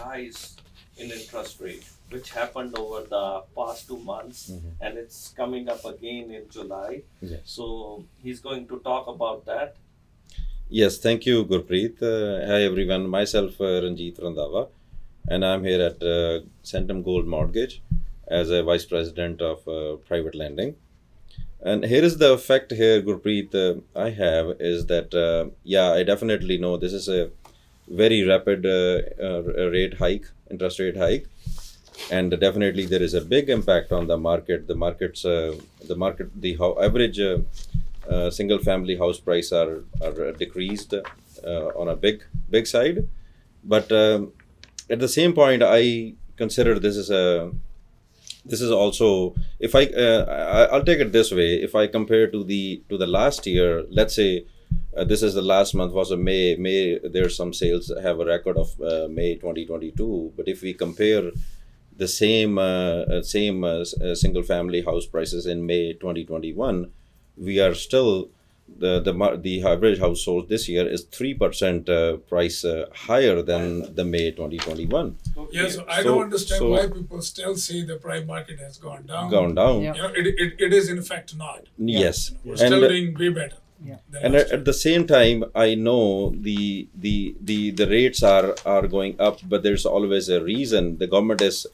rise 0.00 0.56
in 0.96 1.10
interest 1.10 1.60
rate, 1.60 1.84
which 2.10 2.30
happened 2.30 2.76
over 2.78 3.02
the 3.02 3.42
past 3.54 3.86
two 3.88 3.98
months, 3.98 4.52
and 4.80 4.96
it's 4.96 5.34
coming 5.36 5.68
up 5.68 5.84
again 5.84 6.30
in 6.30 6.48
July. 6.50 7.02
Yes. 7.20 7.40
So 7.44 8.04
he's 8.22 8.40
going 8.40 8.66
to 8.68 8.78
talk 8.80 9.06
about 9.06 9.44
that. 9.46 9.76
Yes, 10.68 10.98
thank 10.98 11.26
you, 11.26 11.44
Gurpreet. 11.44 12.02
Uh, 12.02 12.46
hi, 12.46 12.62
everyone. 12.62 13.08
Myself, 13.08 13.60
uh, 13.60 13.82
Ranjit 13.82 14.18
Randhawa, 14.18 14.68
and 15.28 15.44
I'm 15.44 15.62
here 15.62 15.80
at 15.80 16.02
uh, 16.02 16.40
Centum 16.64 17.04
Gold 17.04 17.26
Mortgage 17.26 17.82
as 18.26 18.50
a 18.50 18.62
vice 18.62 18.84
president 18.84 19.40
of 19.40 19.68
uh, 19.68 19.96
private 19.96 20.34
lending. 20.34 20.74
And 21.60 21.84
here 21.84 22.02
is 22.02 22.18
the 22.18 22.36
fact 22.36 22.72
here, 22.72 23.00
Gurpreet, 23.02 23.54
uh, 23.54 23.80
I 23.98 24.10
have 24.10 24.56
is 24.60 24.86
that, 24.86 25.14
uh, 25.14 25.50
yeah, 25.62 25.92
I 25.92 26.02
definitely 26.02 26.58
know 26.58 26.76
this 26.76 26.92
is 26.92 27.08
a 27.08 27.30
very 27.88 28.22
rapid 28.24 28.66
uh, 28.66 29.00
uh, 29.22 29.42
rate 29.70 29.94
hike, 29.94 30.26
interest 30.50 30.78
rate 30.78 30.96
hike. 30.96 31.26
And 32.10 32.38
definitely 32.38 32.84
there 32.86 33.02
is 33.02 33.14
a 33.14 33.20
big 33.20 33.48
impact 33.48 33.90
on 33.90 34.06
the 34.06 34.18
market. 34.18 34.66
The 34.66 34.74
markets, 34.74 35.24
uh, 35.24 35.56
the 35.86 35.96
market, 35.96 36.28
the 36.40 36.54
ho- 36.54 36.78
average 36.80 37.20
single 38.30 38.58
family 38.58 38.96
house 38.96 39.18
price 39.18 39.50
are, 39.50 39.82
are 40.02 40.32
decreased 40.32 40.94
on 41.44 41.88
a 41.88 41.96
big, 41.96 42.22
big 42.50 42.66
side. 42.66 43.08
But 43.64 43.90
um, 43.90 44.32
at 44.90 45.00
the 45.00 45.08
same 45.08 45.32
point, 45.32 45.62
I 45.64 46.14
consider 46.36 46.78
this 46.78 46.96
is 46.96 47.10
a 47.10 47.50
this 48.44 48.60
is 48.60 48.70
also 48.70 49.34
if 49.58 49.74
I, 49.74 49.86
uh, 49.86 50.24
I 50.28 50.74
I'll 50.74 50.84
take 50.84 51.00
it 51.00 51.12
this 51.12 51.32
way. 51.32 51.54
If 51.54 51.74
I 51.74 51.86
compare 51.86 52.28
to 52.28 52.44
the 52.44 52.82
to 52.88 52.96
the 52.96 53.06
last 53.06 53.46
year, 53.46 53.84
let's 53.90 54.14
say 54.14 54.46
uh, 54.96 55.04
this 55.04 55.22
is 55.22 55.34
the 55.34 55.42
last 55.42 55.74
month 55.74 55.92
was 55.92 56.10
a 56.10 56.16
May. 56.16 56.56
May 56.56 56.98
there's 56.98 57.36
some 57.36 57.52
sales 57.52 57.92
have 58.02 58.20
a 58.20 58.24
record 58.24 58.56
of 58.56 58.68
uh, 58.80 59.08
May 59.08 59.34
2022. 59.34 60.32
But 60.36 60.48
if 60.48 60.62
we 60.62 60.74
compare 60.74 61.30
the 61.96 62.08
same 62.08 62.58
uh, 62.58 63.02
uh, 63.12 63.22
same 63.22 63.64
uh, 63.64 63.84
uh, 64.02 64.14
single 64.14 64.42
family 64.42 64.82
house 64.82 65.06
prices 65.06 65.46
in 65.46 65.66
May 65.66 65.92
2021, 65.94 66.90
we 67.36 67.60
are 67.60 67.74
still 67.74 68.30
the 68.78 69.00
the 69.00 69.12
mar- 69.12 69.36
the 69.36 69.62
average 69.62 69.98
household 70.00 70.48
this 70.48 70.68
year 70.68 70.86
is 70.88 71.02
three 71.04 71.34
percent 71.34 71.88
uh, 71.88 72.16
price 72.32 72.64
uh, 72.64 72.86
higher 72.94 73.40
than 73.40 73.94
the 73.94 74.04
May 74.04 74.30
2021. 74.32 75.16
Yeah, 75.52 75.68
so 75.68 75.84
I 75.88 76.02
So- 76.02 76.08
don't 76.08 76.22
understand 76.24 76.58
so- 76.58 76.70
why 76.70 76.86
people 76.88 77.22
still 77.22 77.54
say 77.56 77.82
the 77.82 77.96
prime 77.96 78.26
market 78.26 78.58
has 78.58 78.76
gone 78.78 79.06
down. 79.06 79.30
Gone 79.30 79.54
down. 79.54 79.82
Yeah. 79.82 79.94
You 79.94 80.02
know, 80.02 80.08
it, 80.16 80.26
it, 80.26 80.52
it 80.58 80.72
is 80.72 80.88
in 80.88 81.00
fact 81.02 81.36
not. 81.36 81.62
Yes, 81.78 82.32
We're 82.44 82.52
and 82.52 82.58
still 82.58 82.80
doing 82.88 83.14
way 83.14 83.28
better. 83.28 83.58
Yeah. 83.84 83.98
and 84.22 84.34
at, 84.34 84.50
at 84.50 84.64
the 84.64 84.72
same 84.72 85.06
time 85.06 85.44
i 85.54 85.74
know 85.74 86.30
the 86.30 86.88
the 86.94 87.36
the 87.40 87.70
the 87.72 87.86
rates 87.86 88.22
are 88.22 88.54
are 88.64 88.86
going 88.86 89.20
up 89.20 89.38
but 89.44 89.62
there's 89.62 89.84
always 89.86 90.28
a 90.28 90.42
reason. 90.42 90.98
The 90.98 91.06
government 91.06 91.40
is 91.42 91.66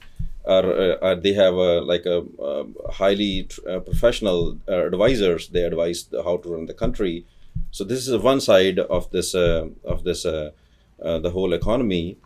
are, 0.44 0.64
uh, 0.64 0.96
are 1.00 1.14
they 1.14 1.32
have 1.34 1.54
a 1.54 1.80
like 1.80 2.04
a 2.06 2.18
um, 2.42 2.74
highly 2.90 3.48
uh, 3.68 3.80
professional 3.80 4.58
uh, 4.68 4.86
advisors. 4.86 5.48
They 5.48 5.62
advise 5.62 6.08
how 6.24 6.38
to 6.38 6.48
run 6.48 6.66
the 6.66 6.74
country. 6.74 7.24
So 7.70 7.84
this 7.84 8.08
is 8.08 8.20
one 8.20 8.40
side 8.40 8.78
of 8.78 9.10
this 9.10 9.34
uh, 9.34 9.68
of 9.84 10.04
this 10.04 10.24
uh, 10.26 10.50
uh, 11.02 11.18
the 11.20 11.30
whole 11.30 11.52
economy. 11.52 12.18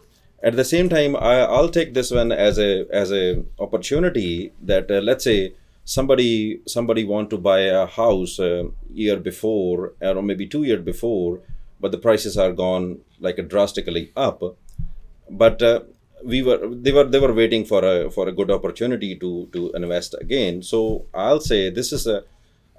At 0.42 0.56
the 0.56 0.64
same 0.64 0.88
time 0.88 1.16
I, 1.16 1.40
i'll 1.40 1.68
take 1.68 1.94
this 1.94 2.10
one 2.10 2.30
as 2.30 2.58
a 2.58 2.86
as 2.92 3.10
a 3.12 3.42
opportunity 3.58 4.52
that 4.62 4.88
let's 4.90 5.24
say 5.24 5.52
somebody 5.94 6.60
somebody 6.66 7.04
want 7.04 7.30
to 7.30 7.38
buy 7.38 7.60
a 7.60 7.86
house 7.86 8.38
uh, 8.38 8.64
year 8.92 9.18
before 9.30 9.94
or 10.02 10.22
maybe 10.22 10.46
two 10.46 10.64
year 10.64 10.78
before 10.92 11.40
but 11.80 11.92
the 11.92 11.98
prices 11.98 12.36
are 12.36 12.52
gone 12.52 13.00
like 13.20 13.36
drastically 13.48 14.12
up. 14.16 14.42
But 15.30 15.62
uh, 15.62 15.80
we 16.24 16.42
were 16.42 16.60
they 16.68 16.92
were 16.92 17.04
they 17.04 17.18
were 17.18 17.32
waiting 17.32 17.64
for 17.64 17.84
a 17.84 18.10
for 18.10 18.28
a 18.28 18.32
good 18.32 18.50
opportunity 18.50 19.16
to 19.16 19.48
to 19.52 19.70
invest 19.72 20.14
again. 20.20 20.62
So 20.62 21.06
i'll 21.14 21.40
say 21.40 21.70
this 21.70 21.92
is 21.92 22.06
a 22.06 22.24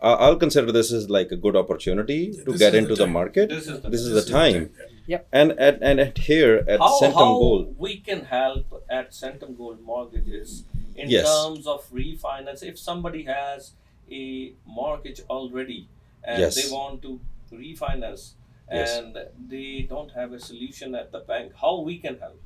i'll 0.01 0.37
consider 0.37 0.71
this 0.71 0.91
as 0.91 1.09
like 1.09 1.31
a 1.31 1.35
good 1.35 1.55
opportunity 1.55 2.31
to 2.31 2.51
this 2.51 2.59
get 2.59 2.75
into 2.75 2.95
the 2.95 3.05
the 3.05 3.07
market. 3.07 3.49
This 3.49 3.67
is 3.67 3.81
the 3.81 3.89
this 3.89 4.01
is 4.01 4.13
This 4.13 4.25
the 4.25 4.31
time. 4.31 4.69
Yeah. 5.07 5.21
and 5.31 5.51
at 5.57 5.77
and 5.81 6.01
at 6.01 6.17
here 6.17 6.65
at 6.67 6.79
how, 6.79 6.99
centum 6.99 7.13
how 7.13 7.39
gold 7.43 7.75
we 7.77 7.97
can 8.07 8.25
help 8.25 8.83
at 8.89 9.11
Centum 9.11 9.57
Gold 9.57 9.79
Mortgages 9.81 10.65
in 10.97 11.09
Yes. 11.09 11.25
terms 11.33 11.67
of 11.67 11.89
refinance. 11.91 12.63
If 12.63 12.77
somebody 12.79 13.23
has 13.23 13.71
a 14.11 14.53
mortgage 14.65 15.21
already 15.29 15.87
and 16.23 16.39
Yes. 16.41 16.55
they 16.59 16.67
want 16.75 17.01
to 17.03 17.19
refinance, 17.51 18.23
Yes. 18.71 18.97
and 18.97 19.17
they 19.53 19.69
don't 19.93 20.11
have 20.11 20.33
a 20.33 20.39
solution 20.39 20.95
at 20.95 21.11
the 21.11 21.19
bank. 21.31 21.53
How 21.61 21.73
we 21.89 21.97
can 22.05 22.17
help? 22.19 22.39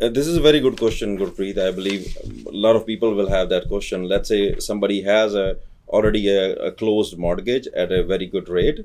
Uh, 0.00 0.08
this 0.08 0.26
is 0.26 0.36
a 0.36 0.40
very 0.40 0.60
good 0.60 0.76
question, 0.78 1.16
Gurpreet. 1.18 1.58
I 1.58 1.70
believe 1.70 2.16
a 2.46 2.56
lot 2.66 2.76
of 2.76 2.86
people 2.86 3.14
will 3.14 3.28
have 3.28 3.48
that 3.54 3.68
question. 3.68 4.04
Let's 4.14 4.28
say 4.28 4.42
somebody 4.58 5.02
has 5.02 5.34
a 5.34 5.56
already 5.88 6.28
a, 6.28 6.54
a 6.68 6.70
closed 6.72 7.16
mortgage 7.18 7.66
at 7.68 7.90
a 7.90 8.02
very 8.04 8.26
good 8.26 8.48
rate, 8.48 8.80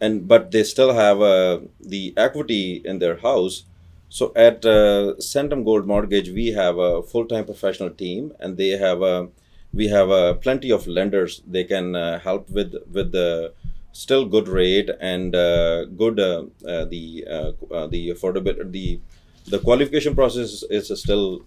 and 0.00 0.26
but 0.32 0.50
they 0.50 0.64
still 0.64 0.92
have 0.92 1.20
uh, 1.22 1.60
the 1.80 2.12
equity 2.16 2.82
in 2.84 2.98
their 2.98 3.16
house. 3.28 3.64
So 4.14 4.30
at 4.36 4.64
uh, 4.64 5.14
Centum 5.18 5.64
Gold 5.64 5.88
Mortgage, 5.88 6.28
we 6.30 6.52
have 6.52 6.78
a 6.78 7.02
full-time 7.02 7.46
professional 7.46 7.90
team, 7.90 8.32
and 8.38 8.56
they 8.56 8.68
have 8.82 9.02
a 9.02 9.28
we 9.72 9.88
have 9.88 10.08
uh, 10.08 10.34
plenty 10.34 10.70
of 10.70 10.86
lenders. 10.86 11.42
They 11.44 11.64
can 11.64 11.96
uh, 11.96 12.20
help 12.20 12.48
with 12.48 12.76
with 12.92 13.10
the 13.10 13.54
still 13.90 14.24
good 14.24 14.46
rate 14.46 14.88
and 15.00 15.34
uh, 15.34 15.86
good 16.02 16.20
uh, 16.20 16.44
uh, 16.68 16.84
the 16.84 17.26
uh, 17.28 17.50
uh, 17.74 17.88
the 17.88 18.10
affordability 18.10 18.70
the 18.76 19.00
the 19.48 19.58
qualification 19.58 20.14
process 20.14 20.62
is 20.70 20.92
still 21.00 21.40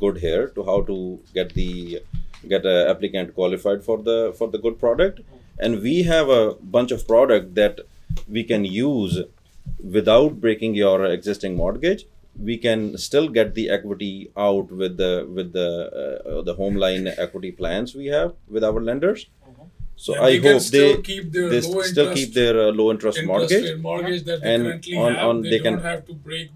good 0.00 0.18
here 0.18 0.48
to 0.56 0.64
how 0.64 0.82
to 0.90 1.20
get 1.34 1.54
the 1.54 2.02
get 2.48 2.66
a 2.66 2.76
applicant 2.90 3.32
qualified 3.36 3.84
for 3.84 3.98
the 4.10 4.34
for 4.36 4.48
the 4.48 4.58
good 4.58 4.76
product 4.80 5.20
and 5.60 5.82
we 5.88 6.02
have 6.02 6.28
a 6.28 6.54
bunch 6.78 6.90
of 6.90 7.06
product 7.06 7.54
that 7.54 7.80
we 8.26 8.42
can 8.42 8.64
use 8.64 9.18
without 9.98 10.40
breaking 10.40 10.74
your 10.74 11.04
existing 11.06 11.56
mortgage 11.56 12.06
we 12.48 12.56
can 12.56 12.96
still 12.96 13.28
get 13.28 13.54
the 13.54 13.68
equity 13.76 14.30
out 14.36 14.70
with 14.70 14.96
the 14.96 15.12
with 15.36 15.52
the 15.52 15.68
uh, 16.02 16.42
the 16.48 16.54
home 16.54 16.76
line 16.76 17.06
equity 17.26 17.50
plans 17.60 17.94
we 17.94 18.06
have 18.06 18.34
with 18.48 18.62
our 18.64 18.80
lenders 18.90 19.26
so 19.96 20.14
And 20.14 20.24
i 20.26 20.38
hope 20.46 20.60
still 20.60 20.90
they 20.96 21.02
keep 21.02 21.32
their 21.32 21.48
they 21.54 21.60
low 21.62 21.82
still 21.82 22.10
keep 22.14 22.32
their 22.34 22.56
uh, 22.68 22.70
low 22.80 22.90
interest, 22.92 23.18
interest 23.18 23.26
mortgage 23.52 23.80
mortgage 23.88 24.22
that 24.28 24.42
they 24.42 24.54
And 24.54 24.66
on- 24.96 25.14
have. 25.14 25.28
on 25.28 25.42
they, 25.42 25.50
they 25.50 25.58
don't 25.58 25.78
can- 25.78 25.82
have 25.92 26.06
to 26.10 26.14
break 26.28 26.50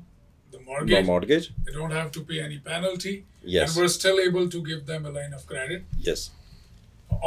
the 0.53 0.59
no 0.59 0.65
mortgage. 0.71 1.07
mortgage 1.07 1.47
They 1.67 1.73
don't 1.73 1.91
have 2.01 2.11
to 2.13 2.21
pay 2.31 2.39
any 2.49 2.59
penalty. 2.59 3.15
Yes. 3.57 3.65
And 3.71 3.83
we're 3.83 3.89
still 4.01 4.19
able 4.29 4.47
to 4.55 4.59
give 4.71 4.87
them 4.91 5.05
a 5.11 5.11
line 5.19 5.33
of 5.39 5.43
credit 5.53 5.83
yes 6.09 6.31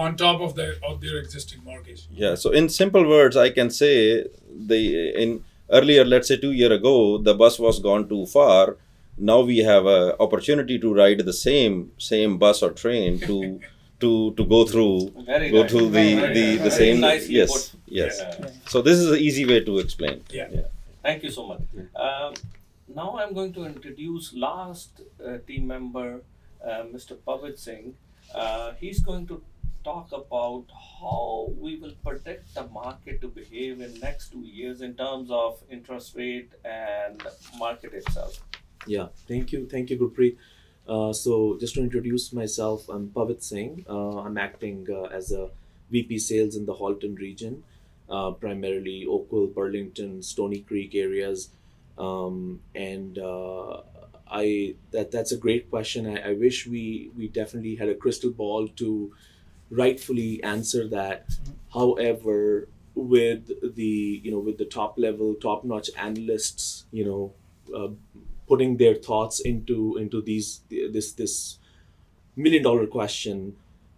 on 0.04 0.16
top 0.16 0.40
of 0.48 0.56
their 0.60 0.74
of 0.90 1.02
their 1.02 1.18
existing 1.24 1.60
mortgage. 1.70 2.02
Yeah. 2.24 2.36
So 2.44 2.48
in 2.60 2.70
simple 2.70 3.04
words, 3.16 3.36
I 3.38 3.50
can 3.58 3.70
say 3.70 3.94
the 4.72 4.82
in 5.24 5.44
earlier, 5.70 6.06
let's 6.06 6.28
say 6.28 6.38
two 6.38 6.52
year 6.52 6.72
ago, 6.72 7.18
the 7.18 7.34
bus 7.34 7.60
was 7.60 7.80
gone 7.80 8.08
too 8.08 8.26
far. 8.26 8.78
Now 9.18 9.42
we 9.42 9.60
have 9.60 9.86
a 9.86 10.16
opportunity 10.20 10.78
to 10.80 10.94
ride 10.94 11.20
the 11.20 11.34
same 11.34 11.92
same 11.98 12.38
bus 12.38 12.62
or 12.62 12.72
train 12.72 13.20
to 13.22 13.60
to 14.02 14.34
to 14.36 14.44
go 14.46 14.66
through 14.66 15.12
Very 15.26 15.50
go 15.52 15.62
nice. 15.62 15.72
through 15.72 15.90
the 15.92 16.16
Very 16.16 16.34
the, 16.34 16.48
nice. 16.56 16.64
the 16.64 16.72
same 16.72 17.00
nicely 17.00 17.36
yes 17.36 17.76
yes. 17.88 18.20
Yeah. 18.20 18.50
So 18.68 18.82
this 18.82 18.98
is 18.98 19.12
an 19.12 19.20
easy 19.20 19.46
way 19.46 19.64
to 19.64 19.80
explain. 19.80 20.22
Yeah. 20.30 20.50
Thank 21.02 21.24
you 21.24 21.32
so 21.32 21.48
much. 21.48 21.62
Um, 21.96 22.34
now 22.94 23.18
I'm 23.20 23.34
going 23.34 23.54
to 23.54 23.66
introduce 23.66 24.34
last 24.34 25.02
uh, 25.26 25.38
team 25.48 25.68
member, 25.68 26.22
uh, 26.66 26.84
Mr. 26.94 27.16
Pavit 27.26 27.58
Singh. 27.60 27.96
Uh, 28.34 28.74
he's 28.80 29.00
going 29.02 29.28
to 29.28 29.42
talk 29.86 30.12
about 30.12 30.66
how 31.00 31.54
we 31.60 31.78
will 31.78 31.94
predict 32.04 32.54
the 32.56 32.66
market 32.68 33.22
to 33.22 33.28
behave 33.28 33.82
in 33.82 34.00
next 34.00 34.32
two 34.32 34.42
years 34.42 34.82
in 34.82 34.96
terms 34.96 35.30
of 35.30 35.62
interest 35.70 36.16
rate 36.16 36.52
and 36.66 37.22
market 37.60 37.94
itself. 37.94 38.40
Yeah, 38.88 39.08
thank 39.28 39.52
you, 39.52 39.68
thank 39.68 39.92
you, 39.92 39.98
Gurpreet. 39.98 40.38
Uh, 40.88 41.14
so 41.14 41.58
just 41.60 41.76
to 41.76 41.82
introduce 41.82 42.34
myself, 42.34 42.90
I'm 42.90 43.10
Pavit 43.10 43.44
Singh. 43.44 43.86
Uh, 43.88 44.20
I'm 44.20 44.38
acting 44.38 44.88
uh, 44.90 45.04
as 45.20 45.32
a 45.32 45.50
VP 45.92 46.18
Sales 46.18 46.56
in 46.56 46.66
the 46.66 46.74
Halton 46.74 47.16
region, 47.16 47.64
uh, 48.10 48.32
primarily 48.32 49.06
Oakville, 49.08 49.48
Burlington, 49.48 50.22
Stoney 50.24 50.62
Creek 50.62 50.96
areas, 50.96 51.50
um, 51.98 52.60
and 52.74 53.18
uh, 53.20 53.82
I 54.30 54.76
that 54.92 55.12
that's 55.12 55.32
a 55.32 55.38
great 55.38 55.70
question. 55.70 56.08
I, 56.08 56.32
I 56.32 56.34
wish 56.34 56.68
we 56.68 57.12
we 57.18 57.28
definitely 57.28 57.76
had 57.76 57.90
a 57.90 57.96
crystal 57.96 58.32
ball 58.32 58.68
to 58.68 59.14
rightfully 59.70 60.42
answer 60.44 60.88
that. 60.90 61.26
However, 61.74 62.70
with 62.96 63.76
the 63.76 64.22
you 64.24 64.32
know 64.32 64.40
with 64.40 64.58
the 64.58 64.66
top 64.66 64.98
level, 64.98 65.36
top 65.36 65.64
notch 65.64 65.90
analysts, 65.98 66.86
you 66.92 67.06
know. 67.06 67.34
Uh, 67.76 67.90
putting 68.48 68.78
their 68.78 68.96
thoughts 68.96 69.40
into 69.40 69.98
into 69.98 70.22
these 70.22 70.62
this 70.70 71.14
this 71.14 71.58
million 72.36 72.64
dollar 72.64 72.86
question 72.88 73.56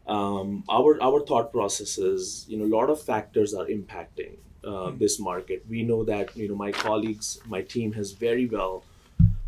um, 0.07 0.63
our 0.69 1.01
our 1.01 1.19
thought 1.25 1.51
processes 1.51 2.45
you 2.47 2.57
know 2.57 2.65
a 2.65 2.73
lot 2.79 2.89
of 2.89 3.01
factors 3.01 3.53
are 3.53 3.65
impacting 3.65 4.37
uh, 4.63 4.91
this 4.97 5.19
market 5.19 5.65
we 5.69 5.83
know 5.83 6.03
that 6.03 6.35
you 6.35 6.47
know 6.47 6.55
my 6.55 6.71
colleagues 6.71 7.39
my 7.45 7.61
team 7.61 7.93
has 7.93 8.11
very 8.11 8.45
well 8.45 8.83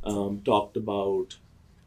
um, 0.04 0.42
talked 0.44 0.76
about 0.76 1.38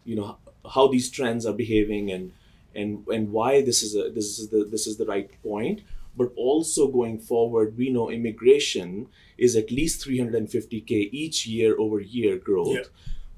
you 0.05 0.17
know 0.17 0.37
how 0.75 0.87
these 0.89 1.11
trends 1.11 1.45
are 1.45 1.53
behaving 1.53 2.11
and 2.11 2.33
and 2.75 3.07
and 3.09 3.31
why 3.31 3.63
this 3.63 3.83
is 3.83 3.95
a 3.97 4.11
this 4.11 4.39
is 4.39 4.49
the 4.49 4.65
this 4.65 4.87
is 4.87 4.97
the 4.97 5.07
right 5.07 5.31
point. 5.43 5.83
But 6.15 6.33
also 6.37 6.89
going 6.89 7.19
forward 7.21 7.77
we 7.77 7.89
know 7.91 8.11
immigration 8.11 9.09
is 9.39 9.57
at 9.57 9.71
least 9.71 10.07
350k 10.07 11.09
each 11.13 11.47
year 11.47 11.79
over 11.79 12.01
year 12.01 12.37
growth. 12.37 12.77
Yeah. 12.77 12.83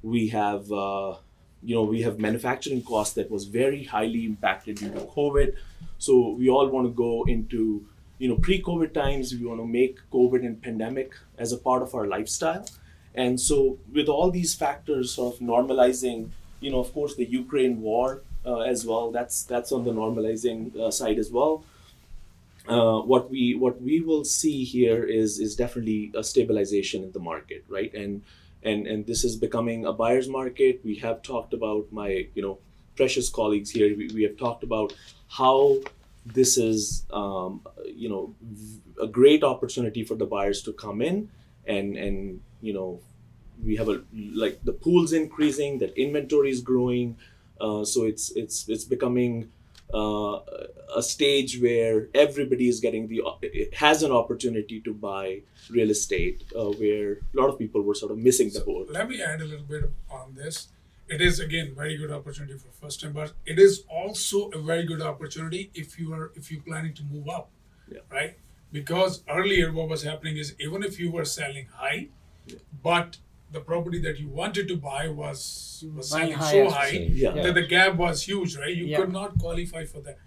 we 0.03 0.29
have 0.29 0.71
uh, 0.71 1.15
you 1.63 1.75
know 1.75 1.85
we 1.85 2.03
have 2.03 2.19
manufacturing 2.19 2.83
costs 2.83 3.15
that 3.15 3.31
was 3.31 3.45
very 3.45 3.85
highly 3.85 4.25
impacted 4.27 4.77
due 4.77 4.91
to 4.91 5.01
covid. 5.01 5.57
So 5.99 6.31
we 6.31 6.51
all 6.51 6.69
want 6.69 6.87
to 6.87 6.93
go 6.93 7.25
into 7.25 7.87
you 8.19 8.29
know 8.29 8.37
pre-covid 8.37 8.93
times 8.93 9.33
we 9.33 9.47
want 9.47 9.61
to 9.61 9.67
make 9.67 9.99
covid 10.13 10.45
and 10.47 10.61
pandemic 10.63 11.15
as 11.39 11.53
a 11.53 11.59
part 11.59 11.83
of 11.83 11.95
our 11.95 12.07
lifestyle. 12.07 12.67
And 13.15 13.41
so 13.41 13.79
with 13.93 14.09
all 14.09 14.31
these 14.31 14.55
factors 14.55 15.19
of 15.19 15.39
normalizing 15.39 16.31
you 16.61 16.71
know 16.71 16.81
of 16.81 16.93
course 16.93 17.15
the 17.17 17.27
ukraine 17.27 17.81
war 17.81 18.23
as 18.61 18.85
well 18.85 19.11
that's 19.11 19.43
that's 19.45 19.73
on 19.73 19.85
the 19.85 19.91
normalizing 19.93 20.77
uh, 20.79 20.91
side 20.91 21.19
as 21.19 21.31
well 21.31 21.65
uh, 22.67 23.01
what 23.01 23.31
we 23.31 23.55
what 23.55 23.81
we 23.83 24.01
will 24.01 24.25
see 24.25 24.65
here 24.65 25.05
is 25.05 25.39
is 25.39 25.55
definitely 25.55 26.11
a 26.15 26.25
stabilization 26.25 27.05
in 27.05 27.13
the 27.13 27.19
market, 27.19 27.65
right? 27.69 27.93
And 27.93 28.23
and 28.63 28.87
and 28.87 29.07
this 29.07 29.25
is 29.25 29.37
becoming 29.37 29.85
a 29.85 29.93
buyer's 29.93 30.29
market. 30.29 30.81
We 30.83 30.97
have 30.97 31.23
talked 31.23 31.53
about 31.53 31.93
my 31.93 32.27
you 32.35 32.43
know 32.43 32.59
precious 32.97 33.29
colleagues 33.29 33.71
here. 33.71 33.95
We, 33.97 34.09
we 34.15 34.23
have 34.23 34.39
talked 34.39 34.65
about 34.65 34.95
how 35.29 35.77
this 36.25 36.57
is 36.57 37.05
um, 37.13 37.61
you 37.85 38.09
know 38.09 38.35
a 39.01 39.07
great 39.07 39.45
opportunity 39.45 40.03
for 40.03 40.15
the 40.15 40.27
buyers 40.27 40.63
to 40.63 40.73
come 40.73 41.03
in 41.03 41.29
and 41.67 41.97
and 41.97 42.41
you 42.63 42.73
know 42.73 43.01
we 43.63 43.77
have 43.77 43.89
a 43.89 44.03
like 44.33 44.59
the 44.65 44.73
pool's 44.73 45.13
increasing, 45.13 45.79
that 45.79 45.97
inventory 45.99 46.51
is 46.51 46.61
growing, 46.61 47.17
uh, 47.17 47.34
so 47.91 47.99
it's 48.11 48.27
it's 48.43 48.57
it's 48.75 48.87
becoming 48.97 49.33
uh, 50.01 50.35
a 51.01 51.03
stage 51.15 51.53
where 51.67 51.97
everybody 52.25 52.67
is 52.73 52.79
getting 52.87 53.05
the 53.13 53.19
it 53.43 53.75
has 53.85 53.99
an 54.09 54.13
opportunity 54.21 54.79
to 54.87 54.93
buy 55.09 55.27
real 55.77 55.91
estate 55.97 56.39
uh, 56.61 56.71
where 56.83 57.09
a 57.33 57.35
lot 57.41 57.49
of 57.53 57.57
people 57.63 57.81
were 57.89 57.97
sort 58.03 58.13
of 58.15 58.19
missing 58.29 58.49
the 58.57 58.63
boat 58.69 58.85
Let 59.01 59.09
me 59.13 59.19
add 59.31 59.41
a 59.47 59.49
little 59.53 59.69
bit 59.75 59.85
on 60.21 60.27
this. 60.43 60.57
It 61.15 61.21
is 61.29 61.35
again 61.47 61.67
very 61.83 61.97
good 62.03 62.13
opportunity 62.19 62.57
for 62.63 62.71
first 62.83 62.97
time, 63.03 63.13
but 63.21 63.29
it 63.53 63.59
is 63.67 63.73
also 64.01 64.39
a 64.59 64.61
very 64.71 64.85
good 64.93 65.03
opportunity 65.13 65.63
if 65.83 65.89
you 66.01 66.07
are 66.17 66.27
if 66.39 66.45
you're 66.51 66.67
planning 66.71 66.95
to 67.01 67.03
move 67.15 67.29
up, 67.39 67.47
Yeah. 67.95 68.05
right? 68.19 68.33
Because 68.79 69.13
earlier 69.39 69.67
what 69.79 69.87
was 69.95 70.03
happening 70.11 70.37
is 70.45 70.49
even 70.67 70.81
if 70.89 70.95
you 71.03 71.09
were 71.17 71.27
selling 71.41 71.67
high, 71.83 72.01
but 72.89 73.19
the 73.57 73.61
property 73.71 74.01
that 74.07 74.19
you 74.23 74.29
wanted 74.41 74.69
to 74.73 74.77
buy 74.91 75.03
was 75.23 75.41
was 75.97 76.11
selling 76.11 76.33
higher. 76.45 76.65
so 76.69 76.77
high 76.77 76.91
yeah, 76.91 77.35
Yeah. 77.35 77.43
that 77.45 77.55
the 77.61 77.67
gap 77.75 77.97
was 78.05 78.23
huge, 78.31 78.57
right? 78.63 78.77
You 78.83 78.87
Yeah. 78.93 78.99
could 79.01 79.13
not 79.21 79.39
qualify 79.45 79.85
for 79.93 80.01
that. 80.07 80.19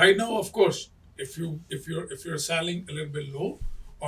Right 0.00 0.16
now, 0.24 0.30
of 0.44 0.48
course, 0.58 0.80
if 1.26 1.36
you 1.38 1.48
if 1.76 1.86
you're 1.88 2.06
if 2.16 2.24
you're 2.24 2.42
selling 2.52 2.78
a 2.90 2.92
little 2.96 3.12
bit 3.18 3.28
low 3.38 3.50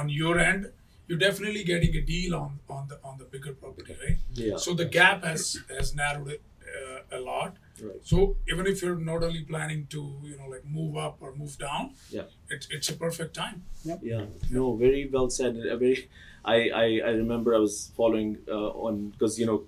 on 0.00 0.08
your 0.20 0.34
end, 0.48 0.72
you're 1.08 1.22
definitely 1.28 1.62
getting 1.72 1.94
a 2.02 2.02
deal 2.14 2.32
on 2.42 2.50
on 2.76 2.82
the 2.90 2.96
on 3.10 3.14
the 3.22 3.26
bigger 3.36 3.54
property, 3.62 3.94
right? 4.04 4.18
yeah 4.44 4.56
So 4.66 4.74
the 4.82 4.88
gap 4.98 5.18
has 5.30 5.42
has 5.78 5.94
narrowed 6.02 6.30
it 6.36 6.42
uh, 6.76 7.18
a 7.18 7.20
lot. 7.30 7.52
Right. 7.88 8.00
So 8.10 8.16
even 8.52 8.64
if 8.72 8.82
you're 8.82 8.98
not 9.12 9.20
only 9.28 9.42
planning 9.52 9.82
to 9.94 10.00
you 10.30 10.36
know 10.38 10.48
like 10.54 10.64
move 10.78 10.92
up 11.06 11.14
or 11.24 11.30
move 11.42 11.54
down, 11.66 11.84
Yeah. 12.16 12.26
it's 12.54 12.66
it's 12.76 12.88
a 12.94 12.96
perfect 13.06 13.32
time. 13.42 13.58
Yeah. 13.90 13.98
Yeah 14.12 14.24
no 14.58 14.64
very 14.84 15.02
well 15.14 15.28
said 15.38 15.52
a 15.74 15.76
very 15.84 16.00
i 16.54 16.56
i, 16.82 16.84
I 17.08 17.12
remember 17.22 17.54
i 17.54 17.58
was 17.58 17.90
following 17.96 18.38
uh, 18.48 18.70
on 18.86 19.10
because 19.10 19.38
you 19.40 19.46
know 19.46 19.58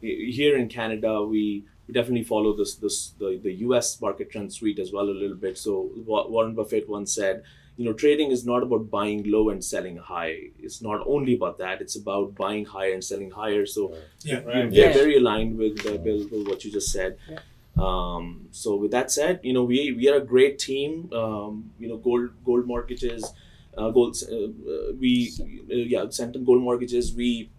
here 0.00 0.56
in 0.56 0.68
canada 0.68 1.22
we 1.22 1.64
we 1.86 1.94
definitely 1.94 2.24
follow 2.24 2.56
this 2.56 2.74
this 2.76 2.96
the, 3.18 3.38
the 3.42 3.52
us 3.76 4.00
market 4.00 4.30
trend 4.30 4.52
suite 4.52 4.78
as 4.78 4.92
well 4.92 5.08
a 5.08 5.18
little 5.22 5.36
bit 5.36 5.58
so 5.58 5.90
warren 6.06 6.54
buffett 6.54 6.88
once 6.88 7.12
said 7.14 7.42
you 7.76 7.84
know 7.86 7.92
trading 7.92 8.30
is 8.30 8.44
not 8.46 8.62
about 8.62 8.90
buying 8.90 9.22
low 9.34 9.44
and 9.50 9.64
selling 9.64 9.96
high 9.96 10.36
it's 10.60 10.80
not 10.82 11.02
only 11.06 11.34
about 11.34 11.56
that 11.58 11.80
it's 11.80 11.96
about 11.96 12.34
buying 12.34 12.64
higher 12.66 12.92
and 12.92 13.04
selling 13.12 13.30
higher 13.30 13.64
so 13.66 13.82
Yeah. 14.30 14.40
Right. 14.50 14.70
we 14.70 14.80
are 14.82 14.88
Yeah. 14.88 14.92
very 14.92 15.16
aligned 15.20 15.56
with 15.62 15.86
uh, 15.86 15.96
Bill, 16.06 16.20
Bill, 16.28 16.44
what 16.50 16.64
you 16.64 16.70
just 16.70 16.90
said. 16.96 17.16
Yeah. 17.30 17.40
Um, 17.86 18.26
so 18.50 18.76
with 18.76 18.90
that 18.90 19.10
said, 19.10 19.40
you 19.42 19.52
know 19.56 19.64
we 19.64 19.78
we 19.98 20.08
are 20.10 20.16
a 20.16 20.26
great 20.34 20.58
team. 20.58 21.10
Um, 21.20 21.70
you 21.80 21.88
know, 21.88 21.96
gold 21.96 22.28
gold 22.44 22.66
mortgages. 22.66 23.22
Uh, 23.76 23.90
gold, 23.90 24.16
uh, 24.30 24.34
uh, 24.34 24.92
we, 24.98 25.32
uh, 25.40 25.74
yeah, 25.74 26.00
Centum 26.06 26.44
Gold 26.44 26.62
Mortgages, 26.62 27.14
we 27.14 27.50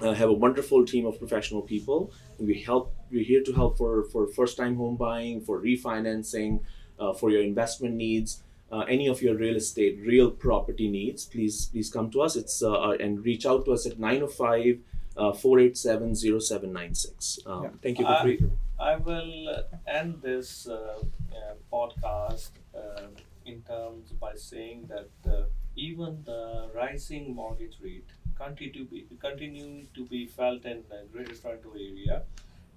uh, 0.00 0.12
have 0.12 0.28
a 0.28 0.32
wonderful 0.32 0.84
team 0.84 1.06
of 1.06 1.18
professional 1.18 1.62
people. 1.62 2.12
And 2.38 2.48
we 2.48 2.60
help. 2.60 2.94
We're 3.10 3.24
here 3.24 3.42
to 3.44 3.52
help 3.52 3.78
for 3.78 4.04
for 4.04 4.26
first 4.26 4.56
time 4.56 4.76
home 4.76 4.96
buying, 4.96 5.40
for 5.40 5.60
refinancing, 5.60 6.60
uh, 6.98 7.12
for 7.12 7.30
your 7.30 7.42
investment 7.42 7.94
needs. 7.94 8.42
Uh, 8.72 8.80
any 8.88 9.06
of 9.06 9.22
your 9.22 9.36
real 9.36 9.54
estate, 9.54 10.00
real 10.04 10.30
property 10.30 10.88
needs, 10.88 11.26
please 11.26 11.66
please 11.66 11.90
come 11.90 12.10
to 12.10 12.22
us. 12.22 12.34
It's 12.34 12.60
and 12.62 13.24
reach 13.24 13.46
out 13.46 13.64
to 13.66 13.72
us 13.72 13.86
at 13.86 14.00
905 14.00 14.80
uh, 15.16 15.32
487 15.32 16.40
0796. 16.40 17.38
Um, 17.46 17.78
Thank 17.82 17.98
you, 17.98 18.04
Gurpreet. 18.04 18.50
I 18.78 18.96
will 18.96 19.48
uh, 19.48 19.62
end 19.86 20.20
this 20.22 20.66
uh, 20.66 20.98
uh, 21.32 21.54
podcast 21.72 22.50
uh, 22.76 23.02
in 23.46 23.62
terms 23.62 24.10
by 24.12 24.34
saying 24.34 24.88
that 24.88 25.10
uh, 25.30 25.44
even 25.76 26.22
the 26.24 26.70
rising 26.74 27.34
mortgage 27.34 27.76
rate 27.82 28.08
continue 28.36 28.72
to 28.72 28.84
be 28.84 29.06
continue 29.20 29.84
to 29.94 30.04
be 30.06 30.26
felt 30.26 30.64
in 30.64 30.82
the 30.88 31.04
Greater 31.12 31.34
Toronto 31.34 31.72
area, 31.74 32.22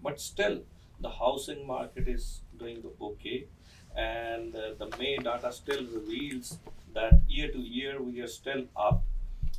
but 0.04 0.20
still 0.20 0.62
the 1.00 1.10
housing 1.10 1.66
market 1.66 2.08
is 2.08 2.42
doing 2.60 2.84
okay, 3.02 3.46
and 3.96 4.56
uh, 4.56 4.74
the 4.80 4.96
May 4.98 5.18
data 5.18 5.52
still 5.52 5.84
reveals 5.94 6.58
that 6.94 7.22
year 7.28 7.52
to 7.52 7.60
year 7.60 8.02
we 8.02 8.22
are 8.22 8.28
still 8.28 8.66
up. 8.76 9.04